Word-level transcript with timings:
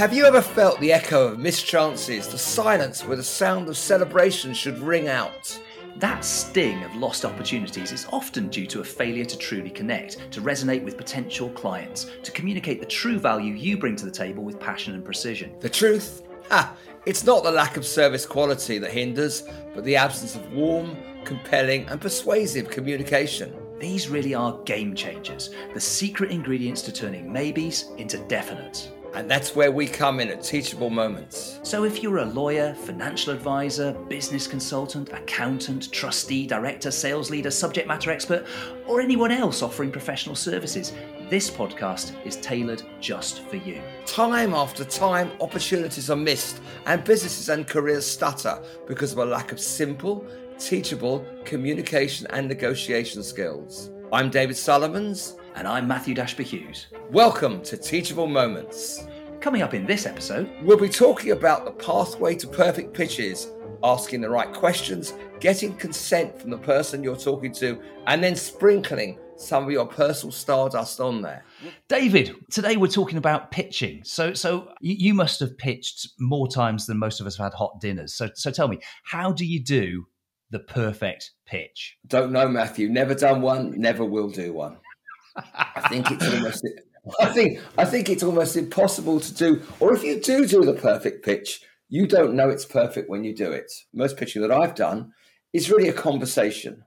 Have 0.00 0.14
you 0.14 0.24
ever 0.24 0.40
felt 0.40 0.80
the 0.80 0.94
echo 0.94 1.28
of 1.28 1.38
missed 1.38 1.66
chances, 1.66 2.26
the 2.26 2.38
silence 2.38 3.04
where 3.04 3.18
the 3.18 3.22
sound 3.22 3.68
of 3.68 3.76
celebration 3.76 4.54
should 4.54 4.78
ring 4.78 5.08
out? 5.08 5.60
That 5.96 6.24
sting 6.24 6.82
of 6.84 6.96
lost 6.96 7.26
opportunities 7.26 7.92
is 7.92 8.06
often 8.10 8.48
due 8.48 8.66
to 8.68 8.80
a 8.80 8.84
failure 8.84 9.26
to 9.26 9.36
truly 9.36 9.68
connect, 9.68 10.30
to 10.30 10.40
resonate 10.40 10.82
with 10.82 10.96
potential 10.96 11.50
clients, 11.50 12.06
to 12.22 12.32
communicate 12.32 12.80
the 12.80 12.86
true 12.86 13.18
value 13.18 13.52
you 13.52 13.76
bring 13.76 13.94
to 13.96 14.06
the 14.06 14.10
table 14.10 14.42
with 14.42 14.58
passion 14.58 14.94
and 14.94 15.04
precision. 15.04 15.54
The 15.60 15.68
truth? 15.68 16.22
Ha! 16.48 16.74
It's 17.04 17.24
not 17.24 17.44
the 17.44 17.52
lack 17.52 17.76
of 17.76 17.84
service 17.84 18.24
quality 18.24 18.78
that 18.78 18.92
hinders, 18.92 19.42
but 19.74 19.84
the 19.84 19.96
absence 19.96 20.34
of 20.34 20.50
warm, 20.54 20.96
compelling, 21.26 21.86
and 21.90 22.00
persuasive 22.00 22.70
communication. 22.70 23.54
These 23.78 24.08
really 24.08 24.32
are 24.32 24.62
game 24.64 24.94
changers, 24.94 25.50
the 25.74 25.80
secret 25.80 26.30
ingredients 26.30 26.80
to 26.82 26.92
turning 26.92 27.30
maybes 27.30 27.90
into 27.98 28.16
definites. 28.16 28.88
And 29.14 29.28
that's 29.28 29.56
where 29.56 29.72
we 29.72 29.86
come 29.88 30.20
in 30.20 30.28
at 30.28 30.42
Teachable 30.42 30.88
Moments. 30.88 31.58
So, 31.64 31.84
if 31.84 32.02
you're 32.02 32.18
a 32.18 32.24
lawyer, 32.26 32.74
financial 32.74 33.32
advisor, 33.32 33.92
business 34.08 34.46
consultant, 34.46 35.10
accountant, 35.12 35.90
trustee, 35.90 36.46
director, 36.46 36.92
sales 36.92 37.28
leader, 37.28 37.50
subject 37.50 37.88
matter 37.88 38.12
expert, 38.12 38.46
or 38.86 39.00
anyone 39.00 39.32
else 39.32 39.62
offering 39.62 39.90
professional 39.90 40.36
services, 40.36 40.92
this 41.28 41.50
podcast 41.50 42.14
is 42.24 42.36
tailored 42.36 42.82
just 43.00 43.42
for 43.42 43.56
you. 43.56 43.82
Time 44.06 44.54
after 44.54 44.84
time, 44.84 45.32
opportunities 45.40 46.08
are 46.08 46.16
missed, 46.16 46.60
and 46.86 47.02
businesses 47.02 47.48
and 47.48 47.66
careers 47.66 48.06
stutter 48.06 48.62
because 48.86 49.12
of 49.12 49.18
a 49.18 49.24
lack 49.24 49.50
of 49.50 49.58
simple, 49.58 50.24
teachable 50.58 51.26
communication 51.44 52.28
and 52.30 52.46
negotiation 52.46 53.24
skills. 53.24 53.90
I'm 54.12 54.30
David 54.30 54.56
Sullivans. 54.56 55.36
And 55.56 55.66
I'm 55.66 55.86
Matthew 55.86 56.14
Dashby 56.14 56.44
Hughes. 56.44 56.86
Welcome 57.10 57.60
to 57.62 57.76
Teachable 57.76 58.26
Moments. 58.26 59.06
Coming 59.40 59.62
up 59.62 59.74
in 59.74 59.84
this 59.84 60.06
episode, 60.06 60.48
we'll 60.62 60.78
be 60.78 60.88
talking 60.88 61.32
about 61.32 61.64
the 61.64 61.72
pathway 61.72 62.34
to 62.36 62.46
perfect 62.46 62.94
pitches, 62.94 63.48
asking 63.82 64.20
the 64.20 64.30
right 64.30 64.52
questions, 64.52 65.14
getting 65.40 65.74
consent 65.76 66.40
from 66.40 66.50
the 66.50 66.58
person 66.58 67.02
you're 67.02 67.16
talking 67.16 67.52
to, 67.54 67.80
and 68.06 68.22
then 68.22 68.36
sprinkling 68.36 69.18
some 69.36 69.64
of 69.64 69.70
your 69.70 69.86
personal 69.86 70.32
stardust 70.32 71.00
on 71.00 71.20
there. 71.20 71.44
David, 71.88 72.34
today 72.50 72.76
we're 72.76 72.86
talking 72.86 73.18
about 73.18 73.50
pitching. 73.50 74.02
So, 74.04 74.32
so 74.34 74.68
you 74.80 75.14
must 75.14 75.40
have 75.40 75.58
pitched 75.58 76.10
more 76.18 76.46
times 76.46 76.86
than 76.86 76.98
most 76.98 77.20
of 77.20 77.26
us 77.26 77.36
have 77.36 77.52
had 77.52 77.54
hot 77.54 77.80
dinners. 77.80 78.14
So, 78.14 78.30
so 78.34 78.50
tell 78.50 78.68
me, 78.68 78.78
how 79.04 79.32
do 79.32 79.44
you 79.44 79.62
do 79.62 80.06
the 80.50 80.60
perfect 80.60 81.32
pitch? 81.46 81.96
Don't 82.06 82.32
know, 82.32 82.48
Matthew. 82.48 82.88
Never 82.88 83.14
done 83.14 83.40
one. 83.40 83.78
Never 83.80 84.04
will 84.04 84.30
do 84.30 84.52
one. 84.52 84.76
I 85.54 85.88
think 85.88 86.10
it's 86.10 86.28
almost. 86.28 86.68
I 87.20 87.26
think 87.26 87.60
I 87.78 87.84
think 87.84 88.08
it's 88.08 88.22
almost 88.22 88.56
impossible 88.56 89.20
to 89.20 89.34
do. 89.34 89.62
Or 89.80 89.94
if 89.94 90.02
you 90.04 90.20
do 90.20 90.46
do 90.46 90.62
the 90.62 90.74
perfect 90.74 91.24
pitch, 91.24 91.62
you 91.88 92.06
don't 92.06 92.34
know 92.34 92.48
it's 92.48 92.64
perfect 92.64 93.10
when 93.10 93.24
you 93.24 93.34
do 93.34 93.50
it. 93.50 93.70
Most 93.92 94.16
pitching 94.16 94.42
that 94.42 94.52
I've 94.52 94.74
done 94.74 95.12
is 95.52 95.70
really 95.70 95.88
a 95.88 95.92
conversation. 95.92 96.84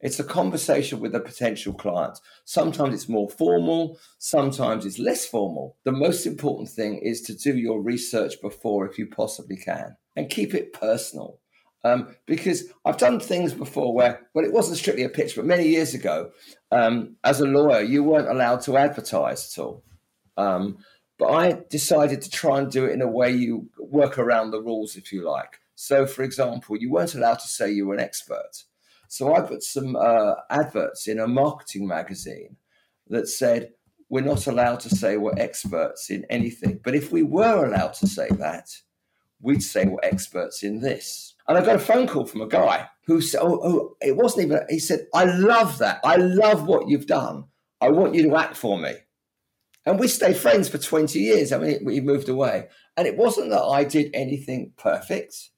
It's 0.00 0.20
a 0.20 0.24
conversation 0.24 1.00
with 1.00 1.14
a 1.14 1.20
potential 1.20 1.72
client. 1.72 2.18
Sometimes 2.44 2.94
it's 2.94 3.08
more 3.08 3.30
formal, 3.30 3.98
sometimes 4.18 4.84
it's 4.84 4.98
less 4.98 5.26
formal. 5.26 5.76
The 5.84 5.92
most 5.92 6.26
important 6.26 6.68
thing 6.68 6.98
is 6.98 7.22
to 7.22 7.34
do 7.34 7.56
your 7.56 7.80
research 7.80 8.34
before, 8.42 8.86
if 8.86 8.98
you 8.98 9.06
possibly 9.06 9.56
can, 9.56 9.96
and 10.14 10.28
keep 10.28 10.54
it 10.54 10.74
personal. 10.74 11.40
Um, 11.86 12.16
because 12.26 12.64
I've 12.84 12.98
done 12.98 13.20
things 13.20 13.54
before 13.54 13.94
where, 13.94 14.28
well, 14.34 14.44
it 14.44 14.52
wasn't 14.52 14.78
strictly 14.78 15.04
a 15.04 15.08
pitch, 15.08 15.36
but 15.36 15.44
many 15.44 15.68
years 15.68 15.94
ago, 15.94 16.30
um, 16.72 17.16
as 17.22 17.40
a 17.40 17.46
lawyer, 17.46 17.80
you 17.80 18.02
weren't 18.02 18.28
allowed 18.28 18.62
to 18.62 18.76
advertise 18.76 19.56
at 19.56 19.62
all. 19.62 19.84
Um, 20.36 20.78
but 21.18 21.26
I 21.26 21.62
decided 21.70 22.22
to 22.22 22.30
try 22.30 22.58
and 22.58 22.70
do 22.70 22.84
it 22.86 22.92
in 22.92 23.02
a 23.02 23.08
way 23.08 23.30
you 23.30 23.70
work 23.78 24.18
around 24.18 24.50
the 24.50 24.60
rules, 24.60 24.96
if 24.96 25.12
you 25.12 25.22
like. 25.22 25.60
So, 25.76 26.06
for 26.06 26.22
example, 26.24 26.76
you 26.76 26.90
weren't 26.90 27.14
allowed 27.14 27.38
to 27.38 27.48
say 27.48 27.70
you 27.70 27.86
were 27.86 27.94
an 27.94 28.00
expert. 28.00 28.64
So 29.08 29.34
I 29.34 29.40
put 29.42 29.62
some 29.62 29.94
uh, 29.94 30.34
adverts 30.50 31.06
in 31.06 31.20
a 31.20 31.28
marketing 31.28 31.86
magazine 31.86 32.56
that 33.08 33.28
said, 33.28 33.72
we're 34.08 34.20
not 34.32 34.46
allowed 34.46 34.80
to 34.80 34.90
say 34.90 35.16
we're 35.16 35.38
experts 35.38 36.10
in 36.10 36.24
anything. 36.30 36.80
But 36.82 36.94
if 36.94 37.12
we 37.12 37.22
were 37.22 37.64
allowed 37.64 37.94
to 37.94 38.06
say 38.06 38.28
that, 38.30 38.68
we'd 39.40 39.62
say 39.62 39.84
we're 39.86 40.00
experts 40.02 40.62
in 40.62 40.80
this. 40.80 41.35
And 41.48 41.56
I 41.56 41.64
got 41.64 41.76
a 41.76 41.80
phone 41.80 42.06
call 42.06 42.26
from 42.26 42.40
a 42.40 42.48
guy 42.48 42.88
who 43.06 43.20
said, 43.20 43.40
oh, 43.42 43.60
oh, 43.62 43.96
it 44.00 44.16
wasn't 44.16 44.46
even, 44.46 44.60
he 44.68 44.78
said, 44.78 45.06
I 45.14 45.24
love 45.24 45.78
that. 45.78 46.00
I 46.04 46.16
love 46.16 46.66
what 46.66 46.88
you've 46.88 47.06
done. 47.06 47.44
I 47.80 47.90
want 47.90 48.14
you 48.14 48.22
to 48.24 48.36
act 48.36 48.56
for 48.56 48.78
me. 48.78 48.94
And 49.84 50.00
we 50.00 50.08
stayed 50.08 50.36
friends 50.36 50.68
for 50.68 50.78
20 50.78 51.18
years. 51.20 51.52
I 51.52 51.58
mean, 51.58 51.88
he 51.88 52.00
moved 52.00 52.28
away. 52.28 52.66
And 52.96 53.06
it 53.06 53.16
wasn't 53.16 53.50
that 53.50 53.62
I 53.62 53.84
did 53.84 54.10
anything 54.14 54.72
perfect, 54.76 55.50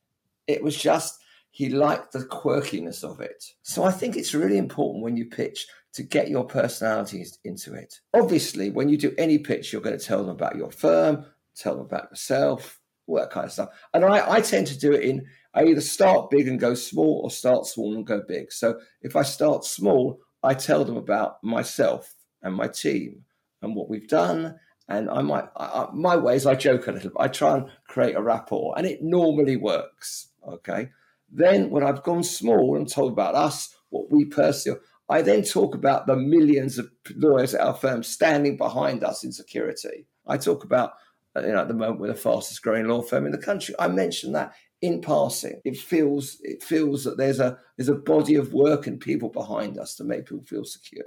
it 0.47 0.63
was 0.63 0.77
just 0.77 1.21
he 1.51 1.69
liked 1.69 2.13
the 2.13 2.21
quirkiness 2.21 3.03
of 3.03 3.21
it. 3.21 3.45
So 3.63 3.83
I 3.83 3.91
think 3.91 4.17
it's 4.17 4.35
really 4.35 4.59
important 4.59 5.03
when 5.03 5.17
you 5.17 5.27
pitch 5.27 5.67
to 5.95 6.03
get 6.03 6.29
your 6.29 6.45
personalities 6.45 7.39
into 7.45 7.75
it. 7.75 7.99
Obviously, 8.15 8.71
when 8.71 8.89
you 8.89 8.97
do 8.97 9.15
any 9.19 9.39
pitch, 9.39 9.73
you're 9.73 9.83
going 9.83 9.99
to 9.99 10.05
tell 10.05 10.19
them 10.19 10.29
about 10.29 10.57
your 10.57 10.71
firm, 10.71 11.25
tell 11.57 11.75
them 11.77 11.87
about 11.87 12.11
yourself, 12.11 12.79
all 13.07 13.17
that 13.17 13.31
kind 13.31 13.47
of 13.47 13.53
stuff. 13.53 13.71
And 13.93 14.05
I, 14.05 14.35
I 14.35 14.41
tend 14.41 14.67
to 14.69 14.79
do 14.79 14.93
it 14.93 15.03
in 15.03 15.27
I 15.59 15.65
either 15.65 15.81
start 15.81 16.31
big 16.31 16.47
and 16.47 16.61
go 16.61 16.75
small 16.75 17.21
or 17.25 17.31
start 17.33 17.67
small 17.67 17.95
and 17.95 18.07
go 18.07 18.23
big. 18.27 18.53
So 18.53 18.79
if 19.03 19.17
I 19.17 19.23
start 19.23 19.65
small, 19.65 20.21
I 20.41 20.55
tell 20.55 20.85
them 20.85 20.97
about 20.97 21.43
myself 21.43 22.15
and 22.43 22.55
my 22.55 22.69
team 22.69 23.25
and 23.61 23.75
what 23.75 23.89
we've 23.89 24.07
done. 24.07 24.61
And 24.89 25.11
I 25.11 25.21
might, 25.23 25.47
I, 25.57 25.89
my 25.93 26.15
ways, 26.17 26.47
I 26.47 26.55
joke 26.55 26.87
a 26.87 26.93
little 26.93 27.11
bit. 27.11 27.19
I 27.19 27.27
try 27.27 27.57
and 27.57 27.67
create 27.89 28.15
a 28.15 28.23
rapport, 28.23 28.75
and 28.77 28.87
it 28.87 29.03
normally 29.03 29.57
works. 29.57 30.29
Okay. 30.47 30.91
Then 31.31 31.71
when 31.71 31.83
I've 31.83 32.05
gone 32.05 32.23
small 32.23 32.77
and 32.77 32.89
told 32.89 33.13
about 33.13 33.35
us, 33.35 33.75
what 33.91 34.13
we 34.13 34.27
personally, 34.27 34.79
I 35.09 35.23
then 35.23 35.43
talk 35.43 35.75
about 35.75 36.07
the 36.07 36.17
millions 36.17 36.79
of 36.79 36.89
lawyers 37.17 37.55
at 37.55 37.63
our 37.63 37.75
firm 37.75 38.03
standing 38.03 38.57
behind 38.57 39.03
us 39.03 39.25
in 39.25 39.33
security. 39.33 40.07
I 40.27 40.37
talk 40.37 40.63
about, 40.63 40.93
uh, 41.35 41.41
you 41.41 41.53
know, 41.53 41.63
at 41.63 41.69
the 41.69 41.75
moment 41.75 42.01
we're 42.01 42.09
the 42.09 42.15
fastest 42.15 42.63
growing 42.63 42.87
law 42.87 43.03
firm 43.03 43.27
in 43.27 43.33
the 43.33 43.39
country. 43.39 43.75
I 43.79 43.89
mention 43.89 44.33
that 44.33 44.53
in 44.81 45.01
passing. 45.01 45.61
It 45.65 45.77
feels 45.77 46.39
it 46.43 46.63
feels 46.63 47.05
that 47.05 47.17
there's 47.17 47.41
a 47.41 47.59
there's 47.77 47.89
a 47.89 47.95
body 47.95 48.37
of 48.37 48.53
work 48.53 48.87
and 48.87 49.01
people 49.01 49.29
behind 49.29 49.79
us 49.79 49.95
to 49.97 50.05
make 50.05 50.27
people 50.27 50.45
feel 50.45 50.65
secure. 50.65 51.07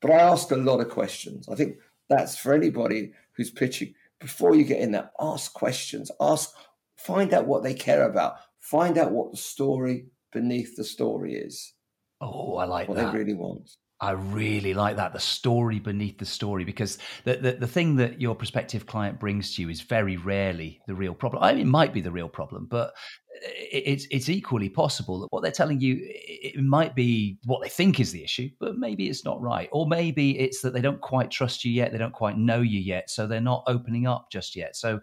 But 0.00 0.10
I 0.10 0.20
ask 0.20 0.50
a 0.50 0.56
lot 0.56 0.80
of 0.80 0.90
questions. 0.90 1.48
I 1.48 1.54
think 1.54 1.76
that's 2.08 2.36
for 2.36 2.52
anybody 2.52 3.12
who's 3.32 3.50
pitching. 3.50 3.94
Before 4.20 4.54
you 4.54 4.64
get 4.64 4.80
in 4.80 4.92
there, 4.92 5.10
ask 5.20 5.52
questions. 5.52 6.10
Ask, 6.20 6.50
find 6.96 7.32
out 7.34 7.46
what 7.46 7.62
they 7.62 7.74
care 7.74 8.08
about. 8.08 8.34
Find 8.60 8.96
out 8.98 9.12
what 9.12 9.30
the 9.30 9.36
story 9.36 10.06
beneath 10.32 10.76
the 10.76 10.84
story 10.84 11.34
is. 11.34 11.72
Oh, 12.20 12.56
I 12.56 12.64
like 12.64 12.86
that. 12.86 12.88
what 12.88 12.96
that. 12.98 13.12
they 13.12 13.18
really 13.18 13.34
want. 13.34 13.70
I 14.04 14.10
really 14.10 14.74
like 14.74 14.96
that 14.96 15.14
the 15.14 15.18
story 15.18 15.78
beneath 15.78 16.18
the 16.18 16.26
story 16.26 16.64
because 16.64 16.98
the, 17.24 17.36
the, 17.36 17.52
the 17.52 17.66
thing 17.66 17.96
that 17.96 18.20
your 18.20 18.34
prospective 18.34 18.84
client 18.84 19.18
brings 19.18 19.56
to 19.56 19.62
you 19.62 19.70
is 19.70 19.80
very 19.80 20.18
rarely 20.18 20.82
the 20.86 20.94
real 20.94 21.14
problem. 21.14 21.42
I 21.42 21.52
mean, 21.52 21.62
it 21.62 21.70
might 21.70 21.94
be 21.94 22.02
the 22.02 22.10
real 22.10 22.28
problem, 22.28 22.66
but 22.70 22.92
it's 23.40 24.06
it's 24.10 24.28
equally 24.28 24.68
possible 24.68 25.20
that 25.20 25.28
what 25.30 25.42
they're 25.42 25.50
telling 25.50 25.80
you 25.80 25.98
it 26.00 26.62
might 26.62 26.94
be 26.94 27.38
what 27.46 27.62
they 27.62 27.70
think 27.70 27.98
is 27.98 28.12
the 28.12 28.22
issue, 28.22 28.50
but 28.60 28.76
maybe 28.76 29.08
it's 29.08 29.24
not 29.24 29.40
right, 29.40 29.70
or 29.72 29.86
maybe 29.86 30.38
it's 30.38 30.60
that 30.60 30.74
they 30.74 30.82
don't 30.82 31.00
quite 31.00 31.30
trust 31.30 31.64
you 31.64 31.72
yet, 31.72 31.90
they 31.90 31.98
don't 31.98 32.12
quite 32.12 32.36
know 32.36 32.60
you 32.60 32.80
yet, 32.80 33.08
so 33.08 33.26
they're 33.26 33.40
not 33.40 33.64
opening 33.66 34.06
up 34.06 34.26
just 34.30 34.54
yet. 34.54 34.76
So 34.76 35.00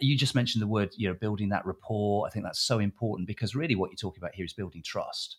you 0.00 0.16
just 0.16 0.34
mentioned 0.34 0.62
the 0.62 0.66
word, 0.66 0.88
you 0.96 1.08
know, 1.08 1.14
building 1.14 1.50
that 1.50 1.66
rapport. 1.66 2.26
I 2.26 2.30
think 2.30 2.46
that's 2.46 2.66
so 2.66 2.78
important 2.78 3.28
because 3.28 3.54
really 3.54 3.76
what 3.76 3.90
you're 3.90 3.96
talking 3.96 4.22
about 4.22 4.34
here 4.34 4.46
is 4.46 4.54
building 4.54 4.82
trust 4.82 5.36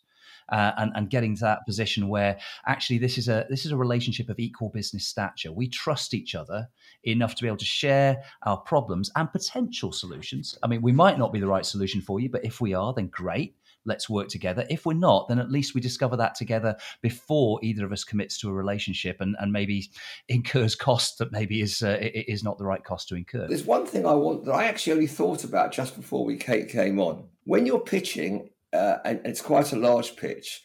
uh, 0.52 0.72
and, 0.78 0.92
and 0.96 1.10
getting 1.10 1.36
to 1.36 1.42
that 1.42 1.66
position 1.66 2.08
where 2.08 2.38
actually 2.68 2.98
this 2.98 3.18
is 3.18 3.28
a 3.28 3.46
this 3.50 3.66
is 3.66 3.72
a 3.72 3.78
relationship 3.78 4.30
of 4.30 4.40
equal 4.40 4.70
business 4.70 5.08
stature. 5.08 5.52
We 5.52 5.68
trust 5.68 6.14
each 6.14 6.36
other 6.36 6.68
enough 7.04 7.36
to 7.36 7.44
be 7.44 7.48
able 7.48 7.58
to 7.58 7.66
share 7.66 8.24
our 8.46 8.58
problems 8.58 9.12
and 9.16 9.32
potential 9.32 9.92
solutions. 9.92 10.58
I 10.64 10.68
mean, 10.68 10.82
we 10.82 10.92
might 10.92 11.18
not 11.18 11.34
be 11.34 11.40
the 11.40 11.48
right 11.48 11.66
solution 11.66 12.02
for 12.02 12.20
you, 12.20 12.30
but 12.30 12.46
if 12.46 12.62
we 12.62 12.74
are, 12.74 12.94
then 12.94 13.08
great 13.08 13.56
let's 13.86 14.10
work 14.10 14.28
together. 14.28 14.66
If 14.70 14.86
we're 14.86 14.94
not, 14.94 15.28
then 15.28 15.40
at 15.40 15.52
least 15.52 15.74
we 15.74 15.82
discover 15.82 16.16
that 16.18 16.36
together 16.36 16.76
before 17.02 17.60
either 17.64 17.86
of 17.86 17.92
us 17.92 18.04
commits 18.04 18.38
to 18.40 18.50
a 18.50 18.54
relationship 18.54 19.22
and, 19.22 19.36
and 19.40 19.52
maybe 19.52 19.90
incurs 20.28 20.76
cost 20.76 21.18
that 21.20 21.32
maybe 21.32 21.62
is 21.62 21.82
uh, 21.82 21.98
is 22.02 22.44
not 22.44 22.58
the 22.58 22.66
right 22.66 22.84
cost 22.84 23.08
to 23.10 23.16
incur. 23.16 23.48
There's 23.48 23.66
one 23.66 23.86
thing 23.86 24.06
I 24.06 24.14
want 24.14 24.46
that 24.46 24.54
I 24.54 24.66
actually 24.66 24.94
only 24.94 25.08
thought 25.08 25.44
about 25.44 25.72
just 25.72 25.96
before 25.96 26.26
we 26.26 26.38
Kate 26.38 26.70
came 26.70 27.00
on. 27.00 27.24
When 27.46 27.66
you're 27.66 27.80
pitching, 27.80 28.51
uh, 28.74 28.98
and 29.06 29.22
it's 29.26 29.42
quite 29.42 29.74
a 29.74 29.78
large 29.78 30.16
pitch. 30.16 30.64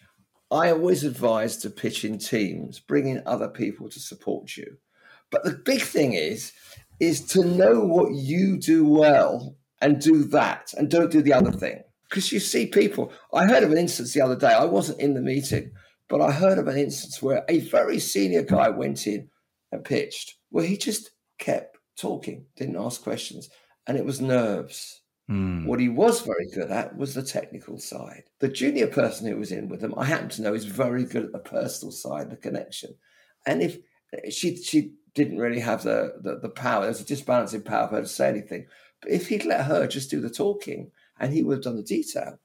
I 0.51 0.71
always 0.71 1.03
advise 1.03 1.57
to 1.59 1.71
pitch 1.71 2.05
in 2.05 2.19
teams, 2.19 2.79
bring 2.79 3.09
in 3.09 3.23
other 3.27 3.49
people 3.49 3.89
to 3.89 3.99
support 3.99 4.57
you. 4.57 4.77
But 5.31 5.45
the 5.45 5.61
big 5.65 5.83
thing 5.83 6.13
is, 6.13 6.53
is 7.01 7.21
to 7.29 7.45
know 7.45 7.81
what 7.81 8.13
you 8.13 8.59
do 8.59 8.87
well 8.87 9.57
and 9.81 10.01
do 10.01 10.25
that, 10.25 10.73
and 10.77 10.91
don't 10.91 11.11
do 11.11 11.21
the 11.21 11.33
other 11.33 11.51
thing. 11.51 11.83
Because 12.09 12.31
you 12.31 12.39
see 12.39 12.67
people. 12.67 13.13
I 13.35 13.47
heard 13.47 13.65
of 13.65 13.73
an 13.73 13.79
instance 13.79 14.15
the 14.15 14.21
other 14.21 14.37
day. 14.37 14.53
I 14.53 14.65
wasn't 14.65 15.01
in 15.01 15.15
the 15.15 15.21
meeting, 15.21 15.73
but 16.09 16.21
I 16.21 16.31
heard 16.31 16.59
of 16.59 16.69
an 16.69 16.79
instance 16.79 17.21
where 17.21 17.45
a 17.49 17.59
very 17.61 17.99
senior 17.99 18.43
guy 18.43 18.69
went 18.69 19.07
in 19.07 19.29
and 19.73 19.85
pitched, 19.85 20.37
where 20.51 20.65
he 20.65 20.77
just 20.77 21.11
kept 21.39 21.77
talking, 21.99 22.47
didn't 22.57 22.77
ask 22.77 23.03
questions, 23.03 23.51
and 23.87 23.99
it 23.99 24.05
was 24.05 24.21
nerves. 24.21 25.03
Mm. 25.31 25.67
What 25.67 25.81
he 25.81 25.89
was 25.89 26.21
very 26.21 26.47
good 26.55 26.71
at 26.71 26.97
was 26.97 27.15
the 27.15 27.23
technical 27.23 27.79
side. 27.79 28.25
The 28.39 28.49
junior 28.49 28.87
person 28.87 29.27
who 29.27 29.37
was 29.37 29.51
in 29.51 29.69
with 29.69 29.81
him, 29.81 29.95
I 29.97 30.05
happen 30.05 30.29
to 30.31 30.43
know, 30.43 30.55
is 30.55 30.65
very 30.65 31.05
good 31.05 31.25
at 31.25 31.33
the 31.33 31.41
personal 31.41 31.91
side, 31.91 32.31
the 32.31 32.37
connection. 32.37 32.95
And 33.45 33.61
if 33.61 33.79
she 34.31 34.57
she 34.57 34.93
didn't 35.15 35.39
really 35.39 35.61
have 35.61 35.83
the 35.83 36.15
the, 36.21 36.39
the 36.39 36.49
power, 36.49 36.83
there 36.83 36.91
was 36.91 37.01
a 37.01 37.05
disbalance 37.05 37.55
in 37.55 37.63
power 37.63 37.89
for 37.89 37.97
her 37.97 38.03
to 38.03 38.09
say 38.09 38.29
anything. 38.29 38.67
But 39.03 39.11
if 39.11 39.29
he'd 39.29 39.45
let 39.45 39.67
her 39.67 39.87
just 39.87 40.11
do 40.11 40.21
the 40.21 40.31
talking 40.31 40.93
and 41.19 41.33
he 41.33 41.43
would 41.43 41.57
have 41.57 41.65
done 41.65 41.77
the 41.77 41.83
detail, 41.83 42.39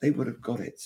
they 0.00 0.10
would 0.10 0.26
have 0.26 0.40
got 0.40 0.60
it. 0.60 0.80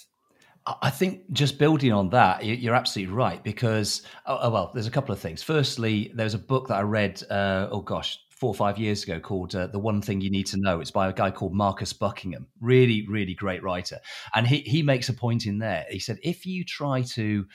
I 0.83 0.91
think 0.91 1.31
just 1.33 1.59
building 1.59 1.93
on 1.93 2.11
that, 2.11 2.45
you're 2.45 2.75
absolutely 2.75 3.15
right 3.15 3.43
because, 3.45 4.03
oh, 4.27 4.39
oh, 4.43 4.51
well, 4.51 4.73
there's 4.75 4.89
a 4.89 4.91
couple 4.91 5.13
of 5.13 5.21
things. 5.21 5.41
Firstly, 5.41 6.11
there's 6.13 6.35
a 6.35 6.41
book 6.41 6.67
that 6.69 6.79
I 6.79 6.83
read, 6.83 7.23
uh, 7.31 7.69
oh 7.71 7.83
gosh, 7.83 8.19
four 8.37 8.51
or 8.51 8.55
five 8.55 8.79
years 8.79 9.03
ago 9.03 9.19
called 9.19 9.55
uh, 9.55 9.67
The 9.67 9.79
One 9.79 10.03
Thing 10.03 10.21
You 10.21 10.31
Need 10.31 10.47
to 10.49 10.59
Know. 10.59 10.81
It's 10.81 10.91
by 10.91 11.09
a 11.09 11.13
guy 11.13 11.31
called 11.31 11.55
Marcus 11.55 11.95
Buckingham, 11.95 12.47
really, 12.61 13.07
really 13.09 13.35
great 13.35 13.63
writer. 13.63 13.99
And 14.35 14.47
he, 14.47 14.59
he 14.59 14.83
makes 14.83 15.09
a 15.09 15.15
point 15.15 15.47
in 15.47 15.59
there. 15.59 15.87
He 15.91 15.99
said, 15.99 16.19
if 16.23 16.45
you 16.45 16.63
try 16.63 17.03
to 17.03 17.47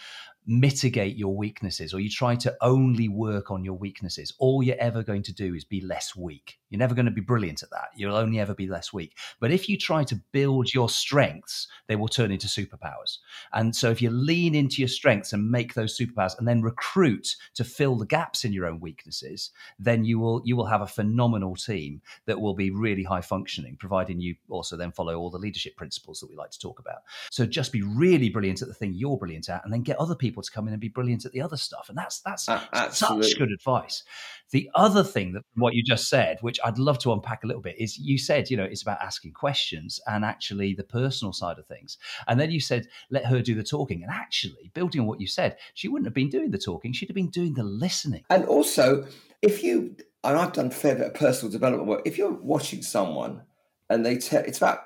mitigate 0.48 1.16
your 1.18 1.36
weaknesses 1.38 1.94
or 1.94 2.00
you 2.00 2.10
try 2.10 2.36
to 2.36 2.56
only 2.62 3.08
work 3.08 3.52
on 3.52 3.64
your 3.64 3.76
weaknesses, 3.76 4.34
all 4.40 4.64
you're 4.64 4.76
ever 4.80 5.04
going 5.04 5.22
to 5.24 5.34
do 5.34 5.54
is 5.54 5.64
be 5.64 5.82
less 5.82 6.16
weak. 6.16 6.58
You're 6.72 6.80
never 6.80 6.96
going 6.96 7.06
to 7.06 7.12
be 7.12 7.22
brilliant 7.22 7.62
at 7.62 7.70
that. 7.70 7.90
You'll 7.96 8.16
only 8.16 8.40
ever 8.40 8.56
be 8.56 8.66
less 8.66 8.94
weak. 8.94 9.18
But 9.40 9.52
if 9.52 9.68
you 9.68 9.78
try 9.78 10.04
to 10.06 10.16
build 10.32 10.74
your 10.74 10.90
strengths, 10.90 11.68
they 11.88 11.98
will 11.98 12.08
turn 12.08 12.32
into 12.32 12.48
superpowers. 12.48 13.18
And 13.54 13.76
so 13.76 13.92
if 13.92 14.02
you 14.02 14.10
lean 14.10 14.56
into 14.56 14.82
your 14.82 14.88
strengths 14.88 15.34
and 15.34 15.52
make 15.52 15.74
those 15.74 15.98
superpowers 15.98 16.38
and 16.40 16.48
then 16.48 16.62
recruit 16.62 17.36
to 17.56 17.66
fill 17.66 17.98
the 17.98 18.06
gaps 18.06 18.46
in 18.46 18.54
your 18.54 18.66
own 18.66 18.80
weaknesses, 18.80 19.52
then 19.78 20.06
you 20.06 20.18
will 20.18 20.42
you 20.46 20.56
will 20.56 20.66
have 20.66 20.82
a 20.82 20.88
phenomenal 20.88 21.56
team 21.56 22.02
that 22.26 22.40
will 22.40 22.56
be 22.56 22.72
really 22.72 23.04
high 23.04 23.22
functioning, 23.22 23.76
providing 23.78 24.22
you 24.22 24.36
also 24.50 24.78
then 24.78 24.92
follow 24.92 25.18
all 25.18 25.30
the 25.30 25.38
leadership 25.38 25.76
principles 25.76 26.22
that 26.22 26.30
we 26.30 26.36
like 26.38 26.52
to 26.52 26.60
talk 26.60 26.80
about. 26.80 27.02
So 27.32 27.46
just 27.46 27.74
be 27.74 27.82
really 27.82 28.30
brilliant 28.30 28.62
at 28.62 28.70
the 28.70 28.74
thing 28.74 28.94
you're 28.94 29.18
brilliant 29.18 29.50
at 29.50 29.64
and 29.66 29.74
then 29.74 29.84
get 29.84 29.98
other 29.98 30.16
people 30.16 30.42
to 30.42 30.52
come 30.52 30.68
in 30.68 30.74
and 30.74 30.80
be 30.80 30.88
brilliant 30.88 31.26
at 31.26 31.34
the 31.34 31.42
other 31.42 31.58
stuff. 31.58 31.90
And 31.90 31.98
that's 31.98 32.22
that's 32.22 32.48
uh, 32.48 32.90
such 32.92 33.38
good 33.38 33.52
advice. 33.52 34.04
The 34.52 34.70
other 34.76 35.04
thing 35.04 35.34
that 35.34 35.44
what 35.56 35.74
you 35.74 35.84
just 35.84 36.10
said, 36.10 36.38
which 36.42 36.60
I'd 36.64 36.80
love 36.80 37.00
to 37.00 37.14
unpack 37.14 37.44
a 37.44 37.48
little 37.48 37.62
bit, 37.62 37.76
is 37.80 37.98
you 37.98 38.18
said, 38.18 38.50
you 38.50 38.58
know, 38.58 38.64
it's 38.64 38.82
about 38.82 39.02
asking 39.02 39.34
questions 39.34 40.00
and 40.08 40.24
actually 40.24 40.74
the 40.74 40.84
personal 40.84 41.34
side 41.34 41.60
of 41.60 41.66
things. 41.66 41.98
And 42.28 42.40
then 42.40 42.52
you 42.52 42.60
said, 42.60 42.88
let 43.10 43.26
her 43.26 43.42
do 43.42 43.56
the 43.56 43.64
talking. 43.64 44.04
And 44.04 44.12
actually, 44.12 44.72
building 44.74 45.02
on 45.02 45.08
what 45.08 45.22
you 45.22 45.28
said, 45.28 45.58
she 45.74 45.88
wouldn't 45.88 46.08
have 46.08 46.14
been 46.14 46.30
doing 46.30 46.52
the 46.52 46.58
talking, 46.58 46.94
she'd 46.94 47.10
have 47.10 47.16
been 47.16 47.30
doing 47.30 47.54
the 47.54 47.64
listening. 47.64 48.24
And 48.30 48.46
also, 48.46 49.06
if 49.42 49.64
you, 49.64 49.96
and 50.24 50.38
I've 50.38 50.54
done 50.54 50.68
a 50.68 50.72
fair 50.72 50.96
bit 50.96 51.08
of 51.08 51.14
personal 51.14 51.52
development 51.52 51.88
work, 51.88 52.02
if 52.06 52.18
you're 52.18 52.32
watching 52.32 52.82
someone 52.82 53.44
and 53.90 54.06
they 54.06 54.18
tell, 54.18 54.44
it's 54.44 54.58
about 54.58 54.80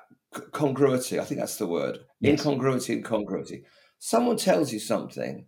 congruity, 0.52 1.20
I 1.20 1.24
think 1.24 1.40
that's 1.40 1.56
the 1.56 1.66
word, 1.66 1.98
yes. 2.20 2.32
incongruity 2.32 2.94
and 2.94 3.04
congruity. 3.04 3.64
Someone 3.98 4.36
tells 4.36 4.72
you 4.72 4.78
something 4.78 5.46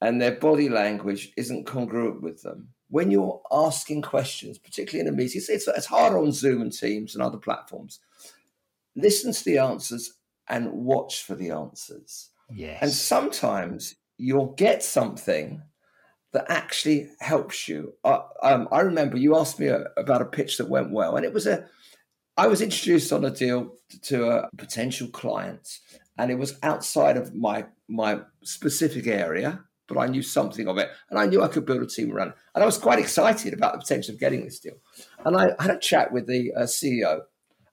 and 0.00 0.20
their 0.20 0.32
body 0.32 0.68
language 0.68 1.32
isn't 1.36 1.66
congruent 1.66 2.22
with 2.22 2.42
them 2.42 2.68
when 2.88 3.10
you're 3.10 3.40
asking 3.50 4.02
questions, 4.02 4.58
particularly 4.58 5.08
in 5.08 5.12
a 5.12 5.16
meeting, 5.16 5.40
it's, 5.48 5.68
it's, 5.68 5.86
harder 5.86 6.18
on 6.18 6.32
Zoom 6.32 6.62
and 6.62 6.72
Teams 6.72 7.14
and 7.14 7.22
other 7.22 7.38
platforms. 7.38 8.00
Listen 8.94 9.32
to 9.32 9.44
the 9.44 9.58
answers 9.58 10.14
and 10.48 10.70
watch 10.72 11.22
for 11.22 11.34
the 11.34 11.50
answers. 11.50 12.30
Yes. 12.54 12.78
And 12.82 12.92
sometimes 12.92 13.96
you'll 14.18 14.52
get 14.54 14.82
something 14.82 15.62
that 16.32 16.46
actually 16.48 17.10
helps 17.20 17.68
you. 17.68 17.94
I, 18.04 18.20
um, 18.42 18.68
I 18.70 18.80
remember 18.80 19.16
you 19.16 19.36
asked 19.36 19.58
me 19.58 19.68
a, 19.68 19.86
about 19.96 20.22
a 20.22 20.26
pitch 20.26 20.58
that 20.58 20.68
went 20.68 20.90
well, 20.90 21.16
and 21.16 21.24
it 21.24 21.32
was 21.32 21.46
a. 21.46 21.66
I 22.36 22.48
was 22.48 22.60
introduced 22.60 23.12
on 23.12 23.24
a 23.24 23.30
deal 23.30 23.76
to 24.02 24.28
a 24.28 24.48
potential 24.56 25.06
client, 25.08 25.78
and 26.18 26.32
it 26.32 26.38
was 26.38 26.58
outside 26.62 27.16
of 27.16 27.34
my 27.34 27.66
my 27.88 28.20
specific 28.42 29.06
area 29.06 29.64
but 29.86 29.98
I 29.98 30.06
knew 30.06 30.22
something 30.22 30.68
of 30.68 30.78
it, 30.78 30.90
and 31.10 31.18
I 31.18 31.26
knew 31.26 31.42
I 31.42 31.48
could 31.48 31.66
build 31.66 31.82
a 31.82 31.86
team 31.86 32.12
around. 32.12 32.28
It. 32.28 32.34
And 32.54 32.62
I 32.62 32.66
was 32.66 32.78
quite 32.78 32.98
excited 32.98 33.52
about 33.52 33.72
the 33.72 33.78
potential 33.80 34.14
of 34.14 34.20
getting 34.20 34.44
this 34.44 34.60
deal. 34.60 34.76
And 35.24 35.36
I 35.36 35.54
had 35.58 35.70
a 35.70 35.78
chat 35.78 36.12
with 36.12 36.26
the 36.26 36.52
uh, 36.54 36.62
CEO, 36.62 37.20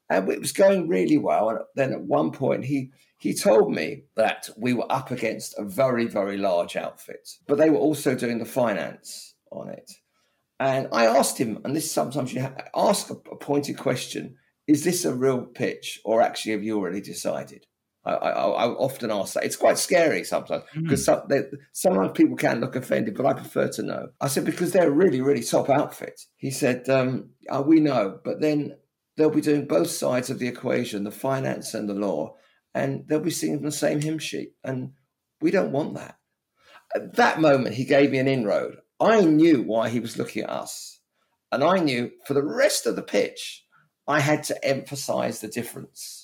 and 0.09 0.29
it 0.29 0.39
was 0.39 0.51
going 0.51 0.87
really 0.87 1.17
well. 1.17 1.49
And 1.49 1.59
then 1.75 1.93
at 1.93 2.01
one 2.01 2.31
point, 2.31 2.65
he 2.65 2.91
he 3.17 3.35
told 3.35 3.71
me 3.71 4.03
that 4.15 4.49
we 4.57 4.73
were 4.73 4.91
up 4.91 5.11
against 5.11 5.57
a 5.57 5.63
very 5.63 6.07
very 6.07 6.37
large 6.37 6.75
outfit, 6.75 7.29
but 7.47 7.57
they 7.57 7.69
were 7.69 7.77
also 7.77 8.15
doing 8.15 8.39
the 8.39 8.45
finance 8.45 9.35
on 9.51 9.69
it. 9.69 9.91
And 10.59 10.87
I 10.91 11.07
asked 11.07 11.39
him, 11.39 11.59
and 11.65 11.75
this 11.75 11.91
sometimes 11.91 12.33
you 12.33 12.47
ask 12.75 13.09
a, 13.09 13.13
a 13.13 13.35
pointed 13.37 13.77
question: 13.77 14.35
Is 14.67 14.83
this 14.83 15.05
a 15.05 15.13
real 15.13 15.45
pitch, 15.45 15.99
or 16.03 16.21
actually 16.21 16.51
have 16.53 16.63
you 16.63 16.77
already 16.77 17.01
decided? 17.01 17.65
I, 18.03 18.13
I, 18.13 18.29
I, 18.31 18.67
often 18.67 19.11
ask 19.11 19.35
that. 19.35 19.43
It's 19.43 19.55
quite 19.55 19.77
scary 19.77 20.23
sometimes 20.23 20.63
mm. 20.75 20.83
because 20.83 21.05
some, 21.05 21.21
they, 21.29 21.43
sometimes 21.71 22.11
people 22.13 22.35
can 22.35 22.59
look 22.59 22.75
offended, 22.75 23.15
but 23.15 23.25
I 23.25 23.33
prefer 23.33 23.67
to 23.69 23.83
know. 23.83 24.09
I 24.19 24.27
said, 24.27 24.45
because 24.45 24.71
they're 24.71 24.91
really, 24.91 25.21
really 25.21 25.43
top 25.43 25.69
outfit. 25.69 26.19
He 26.37 26.49
said, 26.49 26.89
um, 26.89 27.29
oh, 27.49 27.61
we 27.61 27.79
know, 27.79 28.19
but 28.23 28.41
then 28.41 28.75
they'll 29.17 29.29
be 29.29 29.41
doing 29.41 29.67
both 29.67 29.91
sides 29.91 30.29
of 30.29 30.39
the 30.39 30.47
equation, 30.47 31.03
the 31.03 31.11
finance 31.11 31.73
and 31.73 31.87
the 31.87 31.93
law, 31.93 32.35
and 32.73 33.07
they'll 33.07 33.19
be 33.19 33.29
singing 33.29 33.61
the 33.61 33.71
same 33.71 34.01
hymn 34.01 34.19
sheet. 34.19 34.53
And 34.63 34.93
we 35.39 35.51
don't 35.51 35.71
want 35.71 35.93
that. 35.95 36.17
At 36.95 37.15
that 37.17 37.39
moment, 37.39 37.75
he 37.75 37.85
gave 37.85 38.11
me 38.11 38.17
an 38.17 38.27
inroad. 38.27 38.77
I 38.99 39.21
knew 39.21 39.61
why 39.61 39.89
he 39.89 39.99
was 39.99 40.17
looking 40.17 40.43
at 40.43 40.49
us. 40.49 40.99
And 41.51 41.63
I 41.63 41.79
knew 41.79 42.11
for 42.25 42.33
the 42.33 42.43
rest 42.43 42.85
of 42.85 42.95
the 42.95 43.01
pitch, 43.01 43.65
I 44.07 44.19
had 44.21 44.43
to 44.45 44.65
emphasize 44.65 45.39
the 45.39 45.47
difference 45.47 46.20